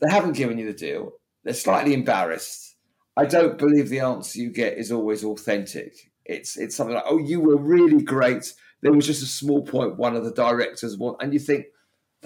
they 0.00 0.10
haven't 0.10 0.36
given 0.36 0.58
you 0.58 0.66
the 0.66 0.78
deal. 0.78 1.12
They're 1.44 1.54
slightly 1.54 1.94
embarrassed. 1.94 2.76
I 3.16 3.24
don't 3.24 3.56
believe 3.56 3.88
the 3.88 4.00
answer 4.00 4.38
you 4.38 4.50
get 4.50 4.76
is 4.76 4.92
always 4.92 5.24
authentic. 5.24 6.10
It's 6.24 6.56
it's 6.56 6.76
something 6.76 6.96
like, 6.96 7.04
"Oh, 7.06 7.18
you 7.18 7.40
were 7.40 7.56
really 7.56 8.02
great." 8.02 8.52
there 8.82 8.92
was 8.92 9.06
just 9.06 9.22
a 9.22 9.26
small 9.26 9.62
point 9.62 9.96
one 9.96 10.16
of 10.16 10.24
the 10.24 10.32
directors 10.32 10.96
want, 10.96 11.16
and 11.20 11.32
you 11.32 11.38
think 11.38 11.66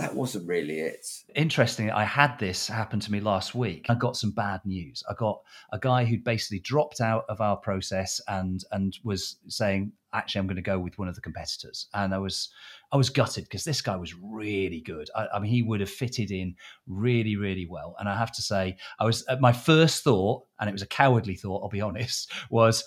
that 0.00 0.14
wasn't 0.14 0.48
really 0.48 0.80
it. 0.80 1.06
Interesting. 1.34 1.90
I 1.90 2.04
had 2.04 2.38
this 2.38 2.66
happen 2.66 3.00
to 3.00 3.12
me 3.12 3.20
last 3.20 3.54
week. 3.54 3.86
I 3.90 3.94
got 3.94 4.16
some 4.16 4.30
bad 4.30 4.60
news. 4.64 5.02
I 5.08 5.14
got 5.14 5.42
a 5.72 5.78
guy 5.78 6.06
who'd 6.06 6.24
basically 6.24 6.60
dropped 6.60 7.02
out 7.02 7.24
of 7.28 7.42
our 7.42 7.56
process 7.56 8.18
and 8.26 8.64
and 8.72 8.96
was 9.04 9.36
saying, 9.48 9.92
actually, 10.14 10.38
I'm 10.38 10.46
going 10.46 10.56
to 10.56 10.62
go 10.62 10.78
with 10.78 10.98
one 10.98 11.08
of 11.08 11.14
the 11.14 11.20
competitors. 11.20 11.88
And 11.92 12.14
I 12.14 12.18
was 12.18 12.48
I 12.90 12.96
was 12.96 13.10
gutted 13.10 13.44
because 13.44 13.64
this 13.64 13.82
guy 13.82 13.96
was 13.96 14.14
really 14.14 14.80
good. 14.80 15.10
I, 15.14 15.26
I, 15.34 15.38
mean, 15.38 15.50
he 15.50 15.62
would 15.62 15.80
have 15.80 15.90
fitted 15.90 16.30
in 16.30 16.56
really, 16.86 17.36
really 17.36 17.66
well. 17.66 17.94
And 17.98 18.08
I 18.08 18.16
have 18.16 18.32
to 18.32 18.42
say, 18.42 18.78
I 18.98 19.04
was 19.04 19.22
uh, 19.28 19.36
my 19.38 19.52
first 19.52 20.02
thought, 20.02 20.44
and 20.58 20.68
it 20.68 20.72
was 20.72 20.82
a 20.82 20.86
cowardly 20.86 21.36
thought. 21.36 21.62
I'll 21.62 21.68
be 21.68 21.82
honest, 21.82 22.32
was 22.48 22.84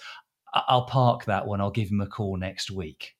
I'll 0.51 0.87
park 0.87 1.25
that 1.25 1.45
one. 1.45 1.61
I'll 1.61 1.69
give 1.69 1.89
him 1.89 2.01
a 2.01 2.07
call 2.07 2.37
next 2.37 2.71
week 2.71 3.15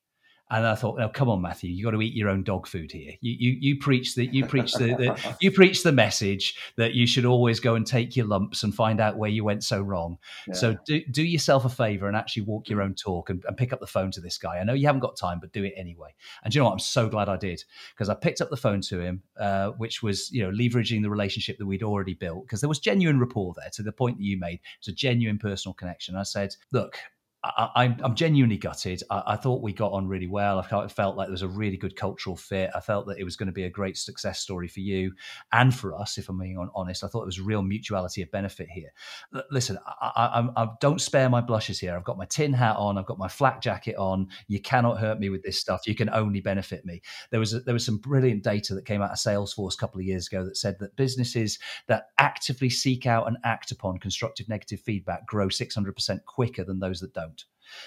And 0.50 0.66
I 0.66 0.74
thought, 0.74 0.98
"No, 0.98 1.08
come 1.08 1.30
on, 1.30 1.40
Matthew, 1.40 1.70
you 1.70 1.84
got 1.84 1.92
to 1.92 2.02
eat 2.02 2.14
your 2.14 2.28
own 2.28 2.42
dog 2.42 2.66
food 2.66 2.92
here. 2.92 3.12
You 3.20 3.34
you, 3.38 3.56
you 3.60 3.78
preach 3.78 4.14
the 4.14 4.26
you 4.26 4.44
preach 4.44 4.74
the, 4.74 4.94
the 4.94 5.36
you 5.40 5.50
preach 5.50 5.82
the 5.82 5.92
message 5.92 6.54
that 6.76 6.94
you 6.94 7.06
should 7.06 7.24
always 7.24 7.60
go 7.60 7.74
and 7.74 7.86
take 7.86 8.14
your 8.14 8.26
lumps 8.26 8.62
and 8.62 8.74
find 8.74 9.00
out 9.00 9.16
where 9.16 9.30
you 9.30 9.42
went 9.42 9.64
so 9.64 9.80
wrong. 9.80 10.18
Yeah. 10.46 10.54
So 10.54 10.76
do 10.84 11.00
do 11.10 11.22
yourself 11.22 11.64
a 11.64 11.68
favor 11.70 12.08
and 12.08 12.16
actually 12.16 12.42
walk 12.42 12.68
your 12.68 12.82
own 12.82 12.94
talk 12.94 13.30
and, 13.30 13.42
and, 13.46 13.56
pick 13.56 13.72
up 13.72 13.80
the 13.80 13.86
phone 13.86 14.10
to 14.10 14.20
this 14.20 14.36
guy. 14.36 14.58
I 14.58 14.64
know 14.64 14.74
you 14.74 14.86
haven't 14.86 15.00
got 15.00 15.16
time, 15.16 15.38
but 15.40 15.52
do 15.52 15.64
it 15.64 15.72
anyway. 15.76 16.14
And 16.44 16.54
you 16.54 16.60
know 16.60 16.66
what? 16.66 16.72
I'm 16.72 16.78
so 16.78 17.08
glad 17.08 17.28
I 17.28 17.36
did 17.36 17.62
because 17.94 18.08
I 18.08 18.14
picked 18.14 18.40
up 18.40 18.50
the 18.50 18.56
phone 18.56 18.80
to 18.82 19.00
him, 19.00 19.22
uh, 19.38 19.70
which 19.70 20.02
was 20.02 20.30
you 20.30 20.42
know 20.42 20.50
leveraging 20.50 21.02
the 21.02 21.10
relationship 21.10 21.56
that 21.58 21.66
we'd 21.66 21.82
already 21.82 22.14
built 22.14 22.44
because 22.44 22.60
there 22.60 22.68
was 22.68 22.78
genuine 22.78 23.18
rapport 23.18 23.54
there 23.56 23.70
to 23.72 23.82
the 23.82 23.92
point 23.92 24.18
that 24.18 24.24
you 24.24 24.38
made. 24.38 24.60
It's 24.78 24.88
a 24.88 24.92
genuine 24.92 25.38
personal 25.38 25.74
connection. 25.74 26.16
I 26.16 26.22
said, 26.22 26.54
look, 26.72 26.98
I, 27.44 27.84
am 27.84 27.96
I'm 28.02 28.14
genuinely 28.14 28.56
gutted. 28.56 29.02
I, 29.10 29.22
I, 29.26 29.36
thought 29.36 29.62
we 29.62 29.72
got 29.72 29.92
on 29.92 30.08
really 30.08 30.26
well. 30.26 30.58
I 30.58 30.88
felt, 30.88 31.16
like 31.16 31.26
there 31.26 31.32
was 31.32 31.42
a 31.42 31.48
really 31.48 31.76
good 31.76 31.94
cultural 31.94 32.36
fit. 32.36 32.70
I 32.74 32.80
felt 32.80 33.06
that 33.06 33.18
it 33.18 33.24
was 33.24 33.36
going 33.36 33.48
to 33.48 33.52
be 33.52 33.64
a 33.64 33.70
great 33.70 33.98
success 33.98 34.40
story 34.40 34.66
for 34.66 34.80
you 34.80 35.12
and 35.52 35.74
for 35.74 35.94
us, 35.94 36.16
if 36.16 36.28
I'm 36.28 36.38
being 36.38 36.68
honest. 36.74 37.04
I 37.04 37.08
thought 37.08 37.20
there 37.20 37.26
was 37.26 37.40
real 37.40 37.62
mutuality 37.62 38.22
of 38.22 38.30
benefit 38.30 38.68
here. 38.70 38.90
L- 39.34 39.44
listen, 39.50 39.78
I, 39.86 40.48
I, 40.56 40.62
I, 40.62 40.68
don't 40.80 41.00
spare 41.00 41.28
my 41.28 41.42
blushes 41.42 41.78
here. 41.78 41.94
I've 41.94 42.04
got 42.04 42.16
my 42.16 42.24
tin 42.24 42.52
hat 42.52 42.76
on. 42.76 42.96
I've 42.96 43.06
got 43.06 43.18
my 43.18 43.28
flak 43.28 43.60
jacket 43.60 43.96
on. 43.96 44.28
You 44.48 44.60
cannot 44.60 44.98
hurt 44.98 45.20
me 45.20 45.28
with 45.28 45.42
this 45.42 45.60
stuff. 45.60 45.86
You 45.86 45.94
can 45.94 46.08
only 46.10 46.40
benefit 46.40 46.86
me. 46.86 47.02
There 47.30 47.40
was 47.40 47.52
a, 47.52 47.60
there 47.60 47.74
was 47.74 47.84
some 47.84 47.98
brilliant 47.98 48.42
data 48.42 48.74
that 48.74 48.86
came 48.86 49.02
out 49.02 49.10
of 49.10 49.18
Salesforce 49.18 49.74
a 49.74 49.78
couple 49.78 50.00
of 50.00 50.06
years 50.06 50.28
ago 50.28 50.44
that 50.44 50.56
said 50.56 50.78
that 50.80 50.96
businesses 50.96 51.58
that 51.88 52.08
actively 52.18 52.70
seek 52.70 53.06
out 53.06 53.28
and 53.28 53.36
act 53.44 53.70
upon 53.70 53.98
constructive 53.98 54.48
negative 54.48 54.80
feedback 54.80 55.26
grow 55.26 55.48
600% 55.48 56.24
quicker 56.24 56.64
than 56.64 56.80
those 56.80 57.00
that 57.00 57.12
don't. 57.12 57.33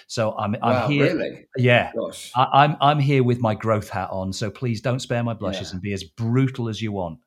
So 0.06 0.36
I'm, 0.36 0.54
I'm 0.62 0.74
wow, 0.74 0.88
here. 0.88 1.04
Really? 1.14 1.46
Yeah, 1.56 1.92
I, 2.36 2.42
am 2.42 2.48
I'm, 2.52 2.76
I'm 2.80 2.98
here 2.98 3.22
with 3.22 3.40
my 3.40 3.54
growth 3.54 3.88
hat 3.88 4.10
on. 4.10 4.32
So 4.32 4.50
please 4.50 4.80
don't 4.80 5.00
spare 5.00 5.22
my 5.22 5.34
blushes 5.34 5.70
yeah. 5.70 5.74
and 5.74 5.82
be 5.82 5.92
as 5.92 6.04
brutal 6.04 6.68
as 6.68 6.80
you 6.80 6.92
want. 6.92 7.18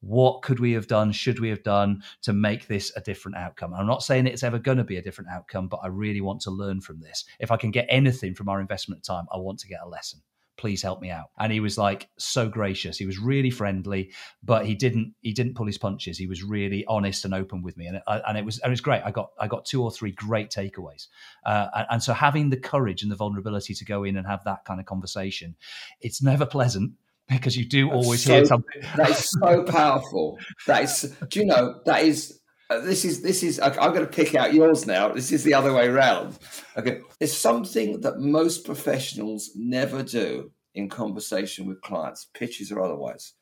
What 0.00 0.42
could 0.42 0.58
we 0.58 0.72
have 0.72 0.88
done? 0.88 1.12
Should 1.12 1.38
we 1.38 1.48
have 1.50 1.62
done 1.62 2.02
to 2.22 2.32
make 2.32 2.66
this 2.66 2.92
a 2.96 3.00
different 3.00 3.36
outcome? 3.36 3.72
I'm 3.72 3.86
not 3.86 4.02
saying 4.02 4.26
it's 4.26 4.42
ever 4.42 4.58
going 4.58 4.78
to 4.78 4.84
be 4.84 4.96
a 4.96 5.02
different 5.02 5.30
outcome, 5.30 5.68
but 5.68 5.80
I 5.84 5.86
really 5.86 6.20
want 6.20 6.40
to 6.42 6.50
learn 6.50 6.80
from 6.80 7.00
this. 7.00 7.24
If 7.38 7.52
I 7.52 7.56
can 7.56 7.70
get 7.70 7.86
anything 7.88 8.34
from 8.34 8.48
our 8.48 8.60
investment 8.60 9.04
time, 9.04 9.26
I 9.32 9.36
want 9.36 9.60
to 9.60 9.68
get 9.68 9.78
a 9.84 9.88
lesson 9.88 10.20
please 10.62 10.80
help 10.80 11.00
me 11.00 11.10
out. 11.10 11.30
And 11.40 11.52
he 11.52 11.58
was 11.58 11.76
like 11.76 12.08
so 12.18 12.48
gracious. 12.48 12.96
He 12.96 13.04
was 13.04 13.18
really 13.18 13.50
friendly 13.50 14.12
but 14.44 14.64
he 14.64 14.76
didn't 14.76 15.12
he 15.20 15.32
didn't 15.32 15.54
pull 15.54 15.66
his 15.66 15.76
punches. 15.76 16.16
He 16.16 16.28
was 16.28 16.44
really 16.44 16.84
honest 16.86 17.24
and 17.24 17.34
open 17.34 17.62
with 17.62 17.76
me. 17.76 17.86
And, 17.86 18.00
uh, 18.06 18.20
and 18.28 18.38
it 18.38 18.44
was 18.44 18.60
and 18.60 18.70
it 18.70 18.70
was 18.70 18.80
great. 18.80 19.02
I 19.04 19.10
got 19.10 19.30
i 19.40 19.48
got 19.48 19.64
two 19.64 19.82
or 19.82 19.90
three 19.90 20.12
great 20.12 20.50
takeaways. 20.50 21.08
Uh, 21.44 21.66
and, 21.74 21.86
and 21.90 22.02
so 22.02 22.12
having 22.12 22.50
the 22.50 22.56
courage 22.56 23.02
and 23.02 23.10
the 23.10 23.16
vulnerability 23.16 23.74
to 23.74 23.84
go 23.84 24.04
in 24.04 24.16
and 24.16 24.24
have 24.24 24.44
that 24.44 24.64
kind 24.64 24.78
of 24.78 24.86
conversation 24.86 25.56
it's 26.00 26.22
never 26.22 26.46
pleasant 26.46 26.92
because 27.28 27.56
you 27.56 27.64
do 27.64 27.90
always 27.90 28.22
so, 28.22 28.34
hear 28.34 28.44
something. 28.44 28.82
that 28.96 29.10
is 29.10 29.30
so 29.42 29.64
powerful. 29.64 30.38
That 30.68 30.84
is 30.84 31.12
do 31.28 31.40
you 31.40 31.46
know 31.46 31.80
that 31.86 32.04
is 32.04 32.38
Uh, 32.72 32.80
this 32.80 33.04
is 33.04 33.20
this 33.20 33.42
is 33.42 33.60
I'm 33.60 33.74
going 33.74 34.06
to 34.06 34.06
pick 34.06 34.34
out 34.34 34.54
yours 34.54 34.86
now. 34.86 35.08
This 35.08 35.30
is 35.30 35.44
the 35.44 35.52
other 35.52 35.74
way 35.74 35.88
around. 35.88 36.38
Okay, 36.74 37.00
it's 37.20 37.36
something 37.36 38.00
that 38.00 38.18
most 38.18 38.64
professionals 38.64 39.50
never 39.54 40.02
do 40.02 40.52
in 40.74 40.88
conversation 40.88 41.66
with 41.66 41.82
clients, 41.82 42.28
pitches 42.32 42.72
or 42.72 42.80
otherwise. 42.80 43.34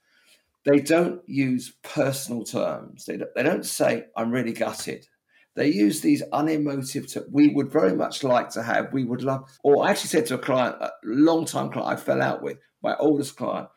They 0.65 0.81
don't 0.81 1.21
use 1.27 1.75
personal 1.85 2.43
terms. 2.43 3.05
They 3.05 3.19
don't, 3.19 3.31
they 3.37 3.45
don't 3.45 3.65
say 3.65 4.07
"I'm 4.17 4.33
really 4.33 4.53
gutted." 4.53 5.07
They 5.55 5.69
use 5.69 6.01
these 6.01 6.25
unemotive. 6.33 7.07
We 7.31 7.55
would 7.55 7.71
very 7.71 7.95
much 7.95 8.25
like 8.25 8.51
to 8.51 8.65
have. 8.65 8.93
We 8.93 9.05
would 9.05 9.23
love. 9.23 9.49
Or 9.63 9.87
I 9.87 9.91
actually 9.91 10.09
said 10.09 10.27
to 10.27 10.35
a 10.35 10.39
client, 10.39 10.77
a 10.81 10.91
long 11.05 11.45
time 11.45 11.71
client 11.71 11.93
I 11.93 12.03
fell 12.03 12.21
out 12.21 12.43
with, 12.43 12.59
my 12.83 12.97
oldest 12.97 13.37
client. 13.37 13.69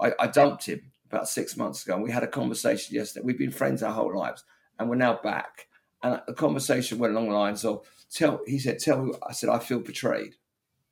I, 0.00 0.12
I 0.18 0.26
dumped 0.26 0.66
him 0.66 0.90
about 1.08 1.28
six 1.28 1.56
months 1.56 1.84
ago, 1.84 1.94
and 1.94 2.02
we 2.02 2.10
had 2.10 2.24
a 2.24 2.28
conversation 2.28 2.96
yesterday. 2.96 3.24
We've 3.24 3.38
been 3.38 3.52
friends 3.52 3.84
our 3.84 3.92
whole 3.92 4.16
lives 4.16 4.42
and 4.78 4.88
we're 4.88 4.96
now 4.96 5.18
back. 5.22 5.66
And 6.02 6.20
the 6.26 6.34
conversation 6.34 6.98
went 6.98 7.12
along 7.12 7.28
the 7.28 7.34
lines 7.34 7.64
of, 7.64 7.86
"Tell," 8.12 8.40
he 8.46 8.58
said, 8.58 8.78
"Tell 8.78 9.02
me." 9.02 9.12
I 9.26 9.32
said, 9.32 9.48
"I 9.48 9.58
feel 9.58 9.80
betrayed." 9.80 10.36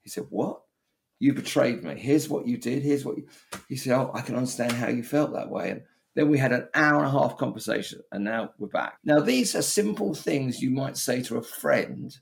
He 0.03 0.11
said, 0.11 0.27
"What? 0.31 0.62
You 1.18 1.33
betrayed 1.33 1.83
me. 1.83 1.94
Here's 1.99 2.29
what 2.29 2.46
you 2.46 2.59
did. 2.59 2.83
Here's 2.83 3.05
what 3.05 3.16
you." 3.16 3.29
He 3.68 3.77
said, 3.77 3.96
"Oh, 3.96 4.11
I 4.12 4.20
can 4.20 4.37
understand 4.37 4.72
how 4.72 4.88
you 4.88 5.03
felt 5.03 5.33
that 5.33 5.51
way." 5.51 5.70
And 5.70 5.83
then 6.14 6.29
we 6.29 6.38
had 6.38 6.53
an 6.53 6.68
hour 6.75 6.99
and 6.99 7.07
a 7.07 7.11
half 7.11 7.37
conversation, 7.37 8.01
and 8.11 8.25
now 8.25 8.51
we're 8.59 8.68
back. 8.68 8.99
Now 9.05 9.20
these 9.20 9.55
are 9.55 9.62
simple 9.62 10.14
things 10.14 10.62
you 10.62 10.70
might 10.70 10.96
say 10.96 11.22
to 11.22 11.37
a 11.37 11.42
friend 11.42 12.18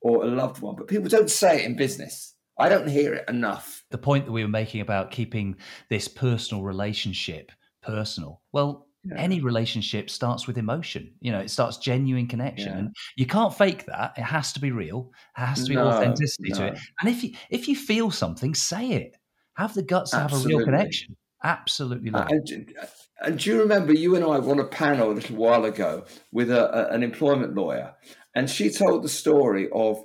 or 0.00 0.24
a 0.24 0.28
loved 0.28 0.62
one, 0.62 0.76
but 0.76 0.88
people 0.88 1.08
don't 1.08 1.30
say 1.30 1.60
it 1.60 1.66
in 1.66 1.76
business. 1.76 2.34
I 2.58 2.68
don't 2.68 2.88
hear 2.88 3.14
it 3.14 3.28
enough. 3.28 3.84
The 3.90 3.98
point 3.98 4.26
that 4.26 4.32
we 4.32 4.42
were 4.42 4.48
making 4.48 4.80
about 4.80 5.10
keeping 5.10 5.56
this 5.88 6.08
personal 6.08 6.62
relationship 6.62 7.50
personal. 7.82 8.42
Well, 8.52 8.88
yeah. 9.04 9.16
any 9.16 9.40
relationship 9.40 10.08
starts 10.10 10.46
with 10.46 10.58
emotion 10.58 11.12
you 11.20 11.32
know 11.32 11.40
it 11.40 11.50
starts 11.50 11.76
genuine 11.76 12.26
connection 12.26 12.72
yeah. 12.72 12.78
and 12.78 12.96
you 13.16 13.26
can't 13.26 13.54
fake 13.56 13.84
that 13.86 14.12
it 14.16 14.22
has 14.22 14.52
to 14.52 14.60
be 14.60 14.70
real 14.70 15.10
it 15.36 15.40
has 15.40 15.64
to 15.64 15.68
be 15.68 15.74
no, 15.74 15.88
authenticity 15.88 16.50
no. 16.50 16.56
to 16.56 16.66
it 16.68 16.78
and 17.00 17.10
if 17.10 17.24
you 17.24 17.32
if 17.50 17.68
you 17.68 17.76
feel 17.76 18.10
something 18.10 18.54
say 18.54 18.92
it 18.92 19.16
have 19.56 19.74
the 19.74 19.82
guts 19.82 20.10
to 20.10 20.18
have 20.18 20.32
a 20.32 20.38
real 20.38 20.64
connection 20.64 21.16
absolutely 21.44 22.10
uh, 22.12 22.26
and, 22.28 22.74
and, 23.22 23.38
do 23.38 23.50
you 23.50 23.60
remember 23.60 23.92
you 23.92 24.14
and 24.14 24.24
i 24.24 24.38
were 24.38 24.52
on 24.52 24.60
a 24.60 24.64
panel 24.64 25.10
a 25.10 25.14
little 25.14 25.36
while 25.36 25.64
ago 25.64 26.04
with 26.30 26.50
a, 26.50 26.90
a, 26.90 26.94
an 26.94 27.02
employment 27.02 27.54
lawyer 27.54 27.94
and 28.34 28.48
she 28.48 28.70
told 28.70 29.02
the 29.02 29.08
story 29.08 29.68
of 29.72 30.02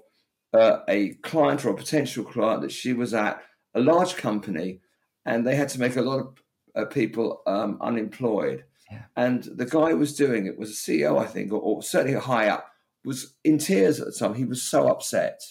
uh, 0.53 0.79
a 0.87 1.13
client 1.15 1.63
or 1.65 1.69
a 1.69 1.75
potential 1.75 2.23
client 2.23 2.61
that 2.61 2.71
she 2.71 2.93
was 2.93 3.13
at 3.13 3.41
a 3.75 3.79
large 3.79 4.15
company 4.15 4.81
and 5.25 5.45
they 5.45 5.55
had 5.55 5.69
to 5.69 5.79
make 5.79 5.95
a 5.95 6.01
lot 6.01 6.19
of 6.19 6.37
uh, 6.75 6.85
people 6.85 7.41
um, 7.45 7.77
unemployed 7.81 8.63
yeah. 8.91 9.03
And 9.15 9.43
the 9.43 9.65
guy 9.65 9.91
who 9.91 9.97
was 9.97 10.15
doing 10.15 10.45
it 10.45 10.57
was 10.57 10.69
a 10.69 10.73
CEO, 10.73 11.19
I 11.19 11.25
think, 11.25 11.51
or, 11.51 11.59
or 11.59 11.83
certainly 11.83 12.17
high 12.17 12.47
up, 12.47 12.67
was 13.03 13.35
in 13.43 13.57
tears 13.57 13.99
at 13.99 14.07
the 14.07 14.13
time. 14.13 14.33
He 14.33 14.45
was 14.45 14.63
so 14.63 14.87
upset. 14.87 15.41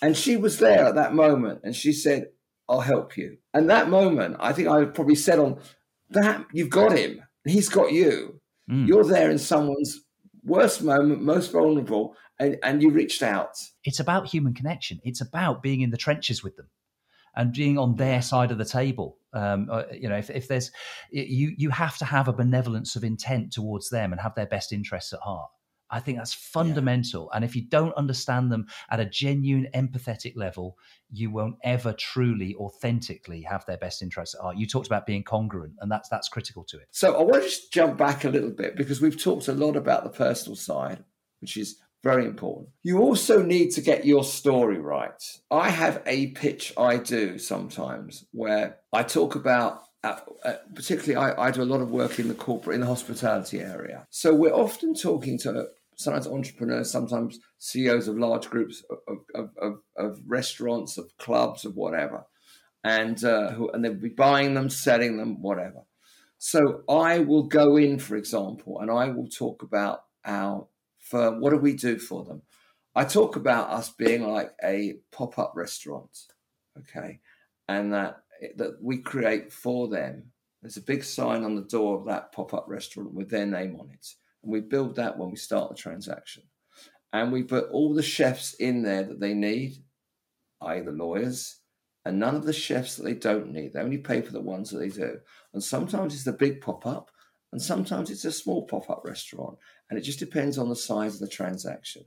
And 0.00 0.16
she 0.16 0.36
was 0.36 0.58
there 0.58 0.84
at 0.84 0.94
that 0.94 1.14
moment 1.14 1.60
and 1.64 1.74
she 1.74 1.92
said, 1.92 2.28
I'll 2.68 2.80
help 2.80 3.16
you. 3.16 3.38
And 3.54 3.68
that 3.70 3.88
moment, 3.88 4.36
I 4.38 4.52
think 4.52 4.68
I 4.68 4.84
probably 4.84 5.14
said 5.14 5.38
on 5.38 5.58
that, 6.10 6.44
you've 6.52 6.70
got 6.70 6.96
him. 6.96 7.22
He's 7.44 7.68
got 7.68 7.92
you. 7.92 8.40
Mm. 8.70 8.86
You're 8.86 9.04
there 9.04 9.30
in 9.30 9.38
someone's 9.38 10.00
worst 10.44 10.82
moment, 10.82 11.22
most 11.22 11.50
vulnerable, 11.50 12.14
and, 12.38 12.58
and 12.62 12.82
you 12.82 12.90
reached 12.90 13.22
out. 13.22 13.56
It's 13.84 14.00
about 14.00 14.28
human 14.28 14.54
connection. 14.54 15.00
It's 15.02 15.20
about 15.20 15.62
being 15.62 15.80
in 15.80 15.90
the 15.90 15.96
trenches 15.96 16.42
with 16.42 16.56
them 16.56 16.68
and 17.34 17.52
being 17.52 17.78
on 17.78 17.96
their 17.96 18.22
side 18.22 18.50
of 18.50 18.58
the 18.58 18.64
table. 18.64 19.17
Um, 19.32 19.68
uh, 19.70 19.84
you 19.92 20.08
know, 20.08 20.16
if, 20.16 20.30
if 20.30 20.48
there's 20.48 20.70
you, 21.10 21.54
you 21.56 21.70
have 21.70 21.98
to 21.98 22.04
have 22.04 22.28
a 22.28 22.32
benevolence 22.32 22.96
of 22.96 23.04
intent 23.04 23.52
towards 23.52 23.90
them 23.90 24.12
and 24.12 24.20
have 24.20 24.34
their 24.34 24.46
best 24.46 24.72
interests 24.72 25.12
at 25.12 25.20
heart. 25.20 25.50
I 25.90 26.00
think 26.00 26.18
that's 26.18 26.34
fundamental. 26.34 27.28
Yeah. 27.30 27.36
And 27.36 27.44
if 27.44 27.56
you 27.56 27.62
don't 27.62 27.94
understand 27.94 28.52
them 28.52 28.66
at 28.90 29.00
a 29.00 29.06
genuine, 29.06 29.68
empathetic 29.74 30.36
level, 30.36 30.76
you 31.10 31.30
won't 31.30 31.56
ever 31.64 31.94
truly, 31.94 32.54
authentically 32.56 33.42
have 33.42 33.64
their 33.66 33.78
best 33.78 34.02
interests 34.02 34.34
at 34.34 34.42
heart. 34.42 34.56
You 34.58 34.66
talked 34.66 34.86
about 34.86 35.06
being 35.06 35.24
congruent, 35.24 35.74
and 35.80 35.90
that's 35.90 36.08
that's 36.08 36.28
critical 36.28 36.64
to 36.64 36.76
it. 36.78 36.88
So 36.90 37.16
I 37.16 37.22
want 37.22 37.42
to 37.42 37.48
just 37.48 37.72
jump 37.72 37.96
back 37.96 38.24
a 38.24 38.28
little 38.28 38.50
bit 38.50 38.76
because 38.76 39.00
we've 39.00 39.20
talked 39.20 39.48
a 39.48 39.54
lot 39.54 39.76
about 39.76 40.04
the 40.04 40.10
personal 40.10 40.56
side, 40.56 41.04
which 41.40 41.56
is 41.56 41.80
very 42.02 42.26
important. 42.26 42.68
You 42.82 43.00
also 43.00 43.42
need 43.42 43.70
to 43.72 43.80
get 43.80 44.04
your 44.04 44.24
story 44.24 44.78
right. 44.78 45.22
I 45.50 45.70
have 45.70 46.02
a 46.06 46.28
pitch 46.28 46.72
I 46.76 46.96
do 46.96 47.38
sometimes 47.38 48.24
where 48.32 48.78
I 48.92 49.02
talk 49.02 49.34
about 49.34 49.82
uh, 50.04 50.16
uh, 50.44 50.54
particularly 50.76 51.16
I, 51.16 51.48
I, 51.48 51.50
do 51.50 51.60
a 51.60 51.64
lot 51.64 51.80
of 51.80 51.90
work 51.90 52.20
in 52.20 52.28
the 52.28 52.34
corporate 52.34 52.76
in 52.76 52.82
the 52.82 52.86
hospitality 52.86 53.58
area 53.58 54.06
so 54.10 54.32
we're 54.32 54.54
often 54.54 54.94
talking 54.94 55.36
to 55.40 55.66
sometimes 55.96 56.28
entrepreneurs 56.28 56.88
sometimes 56.88 57.40
ceos 57.58 58.06
of 58.06 58.16
large 58.16 58.48
groups 58.48 58.84
of, 59.08 59.18
of, 59.34 59.50
of, 59.60 59.80
of 59.96 60.20
restaurants 60.24 60.98
of 60.98 61.10
clubs 61.18 61.64
of 61.64 61.74
whatever 61.74 62.24
and 62.84 63.24
uh, 63.24 63.50
who, 63.50 63.68
and 63.70 63.84
they'll 63.84 63.92
be 63.92 64.08
buying 64.08 64.54
them 64.54 64.70
selling 64.70 65.16
them 65.16 65.42
whatever 65.42 65.80
so 66.38 66.82
i 66.88 67.18
will 67.18 67.42
go 67.42 67.76
in 67.76 67.98
for 67.98 68.14
example 68.14 68.78
and 68.80 68.92
i 68.92 69.08
will 69.08 69.26
talk 69.28 69.64
about 69.64 70.02
our 70.24 70.68
firm. 71.08 71.40
What 71.40 71.50
do 71.50 71.56
we 71.56 71.74
do 71.74 71.98
for 71.98 72.24
them? 72.24 72.42
I 72.94 73.04
talk 73.04 73.36
about 73.36 73.70
us 73.70 73.90
being 73.90 74.28
like 74.28 74.52
a 74.62 74.96
pop 75.12 75.38
up 75.38 75.52
restaurant, 75.54 76.10
okay, 76.78 77.20
and 77.68 77.92
that 77.92 78.22
that 78.56 78.82
we 78.82 78.98
create 78.98 79.52
for 79.52 79.88
them. 79.88 80.24
There's 80.62 80.76
a 80.76 80.82
big 80.82 81.04
sign 81.04 81.44
on 81.44 81.54
the 81.54 81.62
door 81.62 81.98
of 81.98 82.06
that 82.06 82.32
pop 82.32 82.54
up 82.54 82.66
restaurant 82.68 83.12
with 83.12 83.30
their 83.30 83.46
name 83.46 83.76
on 83.78 83.90
it, 83.92 84.06
and 84.42 84.52
we 84.52 84.60
build 84.60 84.96
that 84.96 85.16
when 85.16 85.30
we 85.30 85.36
start 85.36 85.70
the 85.70 85.76
transaction, 85.76 86.42
and 87.12 87.30
we 87.30 87.42
put 87.42 87.70
all 87.70 87.94
the 87.94 88.02
chefs 88.02 88.54
in 88.54 88.82
there 88.82 89.04
that 89.04 89.20
they 89.20 89.34
need, 89.34 89.76
i.e., 90.62 90.80
the 90.80 90.90
lawyers, 90.90 91.60
and 92.04 92.18
none 92.18 92.34
of 92.34 92.44
the 92.44 92.52
chefs 92.52 92.96
that 92.96 93.04
they 93.04 93.14
don't 93.14 93.52
need. 93.52 93.72
They 93.72 93.80
only 93.80 93.98
pay 93.98 94.22
for 94.22 94.32
the 94.32 94.40
ones 94.40 94.70
that 94.70 94.78
they 94.78 94.88
do, 94.88 95.20
and 95.52 95.62
sometimes 95.62 96.14
it's 96.14 96.24
the 96.24 96.32
big 96.32 96.60
pop 96.60 96.86
up, 96.86 97.10
and 97.52 97.62
sometimes 97.62 98.10
it's 98.10 98.24
a 98.24 98.32
small 98.32 98.66
pop 98.66 98.90
up 98.90 99.02
restaurant. 99.04 99.58
And 99.88 99.98
it 99.98 100.02
just 100.02 100.18
depends 100.18 100.58
on 100.58 100.68
the 100.68 100.76
size 100.76 101.14
of 101.14 101.20
the 101.20 101.28
transaction. 101.28 102.04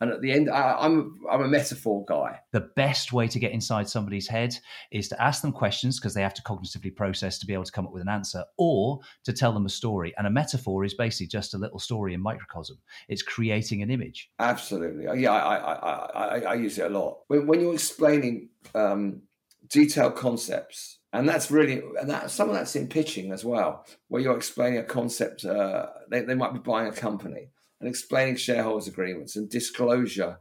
And 0.00 0.10
at 0.10 0.20
the 0.20 0.30
end, 0.30 0.50
I, 0.50 0.76
I'm 0.78 1.18
I'm 1.30 1.40
a 1.40 1.48
metaphor 1.48 2.04
guy. 2.06 2.38
The 2.52 2.68
best 2.76 3.14
way 3.14 3.28
to 3.28 3.38
get 3.38 3.52
inside 3.52 3.88
somebody's 3.88 4.28
head 4.28 4.54
is 4.92 5.08
to 5.08 5.22
ask 5.22 5.40
them 5.40 5.52
questions 5.52 5.98
because 5.98 6.12
they 6.12 6.20
have 6.20 6.34
to 6.34 6.42
cognitively 6.42 6.94
process 6.94 7.38
to 7.38 7.46
be 7.46 7.54
able 7.54 7.64
to 7.64 7.72
come 7.72 7.86
up 7.86 7.94
with 7.94 8.02
an 8.02 8.08
answer, 8.08 8.44
or 8.58 9.00
to 9.24 9.32
tell 9.32 9.52
them 9.52 9.64
a 9.64 9.70
story. 9.70 10.12
And 10.18 10.26
a 10.26 10.30
metaphor 10.30 10.84
is 10.84 10.92
basically 10.92 11.28
just 11.28 11.54
a 11.54 11.58
little 11.58 11.78
story 11.78 12.12
in 12.12 12.20
microcosm. 12.20 12.76
It's 13.08 13.22
creating 13.22 13.80
an 13.80 13.90
image. 13.90 14.30
Absolutely, 14.38 15.06
yeah. 15.22 15.32
I 15.32 15.56
I 15.56 15.72
I, 15.72 16.24
I, 16.24 16.40
I 16.40 16.54
use 16.54 16.78
it 16.78 16.90
a 16.90 16.90
lot 16.90 17.20
when, 17.28 17.46
when 17.46 17.60
you're 17.60 17.72
explaining 17.72 18.50
um, 18.74 19.22
detailed 19.66 20.14
concepts 20.14 20.98
and 21.16 21.28
that's 21.28 21.50
really 21.50 21.82
and 22.00 22.10
that 22.10 22.30
some 22.30 22.48
of 22.48 22.54
that's 22.54 22.76
in 22.76 22.88
pitching 22.88 23.32
as 23.32 23.44
well 23.44 23.86
where 24.08 24.22
you're 24.22 24.36
explaining 24.36 24.78
a 24.78 24.84
concept 24.84 25.44
uh, 25.44 25.86
they, 26.10 26.20
they 26.20 26.34
might 26.34 26.52
be 26.52 26.58
buying 26.58 26.88
a 26.88 26.92
company 26.92 27.48
and 27.80 27.88
explaining 27.88 28.36
shareholders 28.36 28.88
agreements 28.88 29.36
and 29.36 29.48
disclosure 29.48 30.38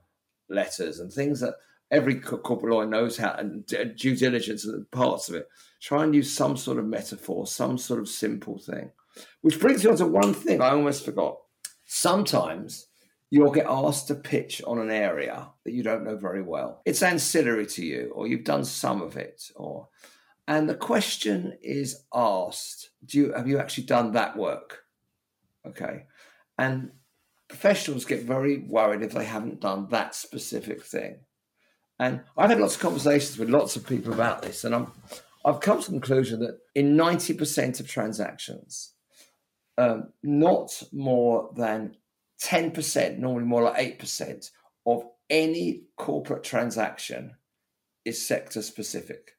letters 0.49 0.99
and 0.99 1.11
things 1.11 1.39
that 1.39 1.55
every 1.91 2.19
corporate 2.19 2.73
lawyer 2.73 2.85
knows 2.85 3.17
how 3.17 3.33
and 3.33 3.65
due 3.95 4.15
diligence 4.15 4.65
and 4.65 4.89
parts 4.91 5.29
of 5.29 5.35
it. 5.35 5.47
Try 5.81 6.03
and 6.03 6.15
use 6.15 6.31
some 6.31 6.57
sort 6.57 6.79
of 6.79 6.85
metaphor 6.85 7.47
some 7.47 7.77
sort 7.77 7.99
of 7.99 8.09
simple 8.09 8.57
thing 8.57 8.91
which 9.41 9.59
brings 9.59 9.83
me 9.83 9.91
on 9.91 9.97
to 9.97 10.05
one 10.05 10.33
thing 10.33 10.61
i 10.61 10.71
almost 10.71 11.05
forgot. 11.05 11.38
Sometimes 11.85 12.88
you'll 13.29 13.51
get 13.51 13.67
asked 13.67 14.07
to 14.07 14.15
pitch 14.15 14.61
on 14.65 14.79
an 14.79 14.91
area 14.91 15.47
that 15.63 15.73
you 15.73 15.83
don't 15.83 16.03
know 16.03 16.17
very 16.17 16.41
well. 16.41 16.81
It's 16.85 17.03
ancillary 17.03 17.65
to 17.67 17.85
you 17.85 18.11
or 18.15 18.27
you've 18.27 18.43
done 18.43 18.65
some 18.65 19.01
of 19.01 19.17
it 19.17 19.51
or 19.55 19.88
and 20.47 20.69
the 20.69 20.75
question 20.75 21.58
is 21.62 22.03
asked 22.13 22.91
do 23.05 23.17
you 23.17 23.34
have 23.34 23.47
you 23.47 23.60
actually 23.60 23.86
done 23.86 24.12
that 24.12 24.38
work 24.38 24.84
okay 25.67 26.05
and 26.58 26.91
professionals 27.47 28.05
get 28.05 28.23
very 28.23 28.58
worried 28.58 29.01
if 29.01 29.13
they 29.13 29.25
haven't 29.25 29.62
done 29.62 29.88
that 29.89 30.15
specific 30.15 30.84
thing. 30.84 31.19
And 31.99 32.21
I've 32.38 32.49
had 32.49 32.60
lots 32.60 32.75
of 32.75 32.81
conversations 32.81 33.38
with 33.38 33.49
lots 33.49 33.75
of 33.75 33.88
people 33.88 34.13
about 34.13 34.41
this, 34.41 34.63
and 34.63 34.75
I'm, 34.75 34.91
I've 35.45 35.62
come 35.62 35.79
to 35.79 35.86
the 35.86 35.97
conclusion 35.97 36.39
that 36.41 36.60
in 36.73 36.97
90% 36.97 37.79
of 37.79 37.88
transactions, 37.88 38.93
um, 39.77 40.10
not 40.23 40.84
more 40.91 41.51
than 41.55 41.95
10%, 42.43 43.17
normally 43.19 43.45
more 43.45 43.63
like 43.63 43.99
8%, 43.99 44.49
of 44.86 45.05
any 45.29 45.84
corporate 45.97 46.43
transaction 46.43 47.36
is 48.03 48.27
sector 48.27 48.62
specific. 48.62 49.31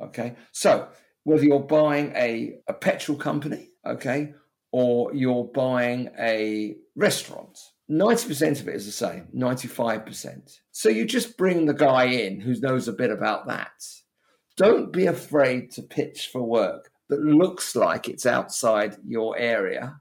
Okay. 0.00 0.36
So 0.52 0.88
whether 1.24 1.44
you're 1.44 1.60
buying 1.60 2.12
a, 2.14 2.58
a 2.68 2.72
petrol 2.72 3.18
company, 3.18 3.70
okay, 3.86 4.32
or 4.72 5.14
you're 5.14 5.44
buying 5.44 6.10
a 6.18 6.76
restaurant, 6.96 7.58
90% 7.90 8.60
of 8.60 8.68
it 8.68 8.74
is 8.74 8.86
the 8.86 8.92
same, 8.92 9.28
95%. 9.34 10.58
So 10.72 10.88
you 10.88 11.06
just 11.06 11.36
bring 11.38 11.66
the 11.66 11.74
guy 11.74 12.04
in 12.04 12.40
who 12.40 12.54
knows 12.60 12.86
a 12.86 12.92
bit 12.92 13.10
about 13.10 13.46
that. 13.46 13.72
Don't 14.56 14.92
be 14.92 15.06
afraid 15.06 15.70
to 15.72 15.82
pitch 15.82 16.28
for 16.32 16.42
work 16.42 16.90
that 17.08 17.20
looks 17.20 17.74
like 17.74 18.08
it's 18.08 18.26
outside 18.26 18.96
your 19.06 19.38
area, 19.38 20.00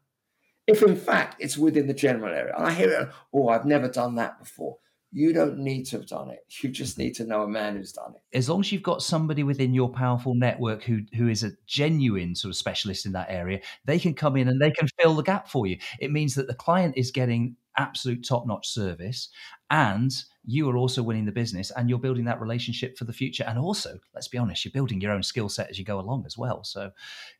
if 0.65 0.83
in 0.83 0.97
fact 0.97 1.37
it's 1.39 1.57
within 1.57 1.87
the 1.87 1.93
general 1.93 2.33
area. 2.33 2.53
And 2.57 2.67
I 2.67 2.73
hear 2.73 2.89
it, 2.89 3.09
oh, 3.33 3.47
I've 3.47 3.65
never 3.65 3.87
done 3.87 4.15
that 4.15 4.39
before. 4.39 4.77
You 5.17 5.33
don't 5.33 5.57
need 5.57 5.85
to 5.85 5.97
have 5.97 6.05
done 6.05 6.29
it. 6.29 6.45
You 6.61 6.69
just 6.69 6.99
need 6.99 7.15
to 7.15 7.23
know 7.23 7.41
a 7.41 7.47
man 7.47 7.75
who's 7.75 7.91
done 7.91 8.13
it. 8.13 8.37
As 8.37 8.47
long 8.47 8.59
as 8.59 8.71
you've 8.71 8.83
got 8.83 9.01
somebody 9.01 9.41
within 9.41 9.73
your 9.73 9.89
powerful 9.89 10.35
network 10.35 10.83
who 10.83 10.99
who 11.15 11.27
is 11.27 11.43
a 11.43 11.53
genuine 11.65 12.35
sort 12.35 12.51
of 12.51 12.55
specialist 12.55 13.07
in 13.07 13.13
that 13.13 13.31
area, 13.31 13.61
they 13.85 13.97
can 13.97 14.13
come 14.13 14.37
in 14.37 14.47
and 14.47 14.61
they 14.61 14.69
can 14.69 14.87
fill 15.01 15.15
the 15.15 15.23
gap 15.23 15.47
for 15.47 15.65
you. 15.65 15.79
It 15.99 16.11
means 16.11 16.35
that 16.35 16.45
the 16.45 16.53
client 16.53 16.97
is 16.97 17.09
getting 17.09 17.55
absolute 17.77 18.25
top-notch 18.27 18.67
service 18.67 19.29
and 19.69 20.11
you 20.49 20.69
are 20.69 20.77
also 20.77 21.03
winning 21.03 21.25
the 21.25 21.31
business 21.31 21.71
and 21.75 21.89
you're 21.89 21.99
building 21.99 22.23
that 22.23 22.39
relationship 22.39 22.97
for 22.97 23.03
the 23.03 23.11
future. 23.11 23.43
And 23.45 23.59
also 23.59 23.99
let's 24.15 24.29
be 24.29 24.37
honest 24.37 24.63
you're 24.63 24.71
building 24.71 25.01
your 25.01 25.11
own 25.11 25.23
skill 25.23 25.49
set 25.49 25.69
as 25.69 25.77
you 25.77 25.83
go 25.83 25.99
along 25.99 26.25
as 26.25 26.37
well. 26.37 26.63
So 26.63 26.91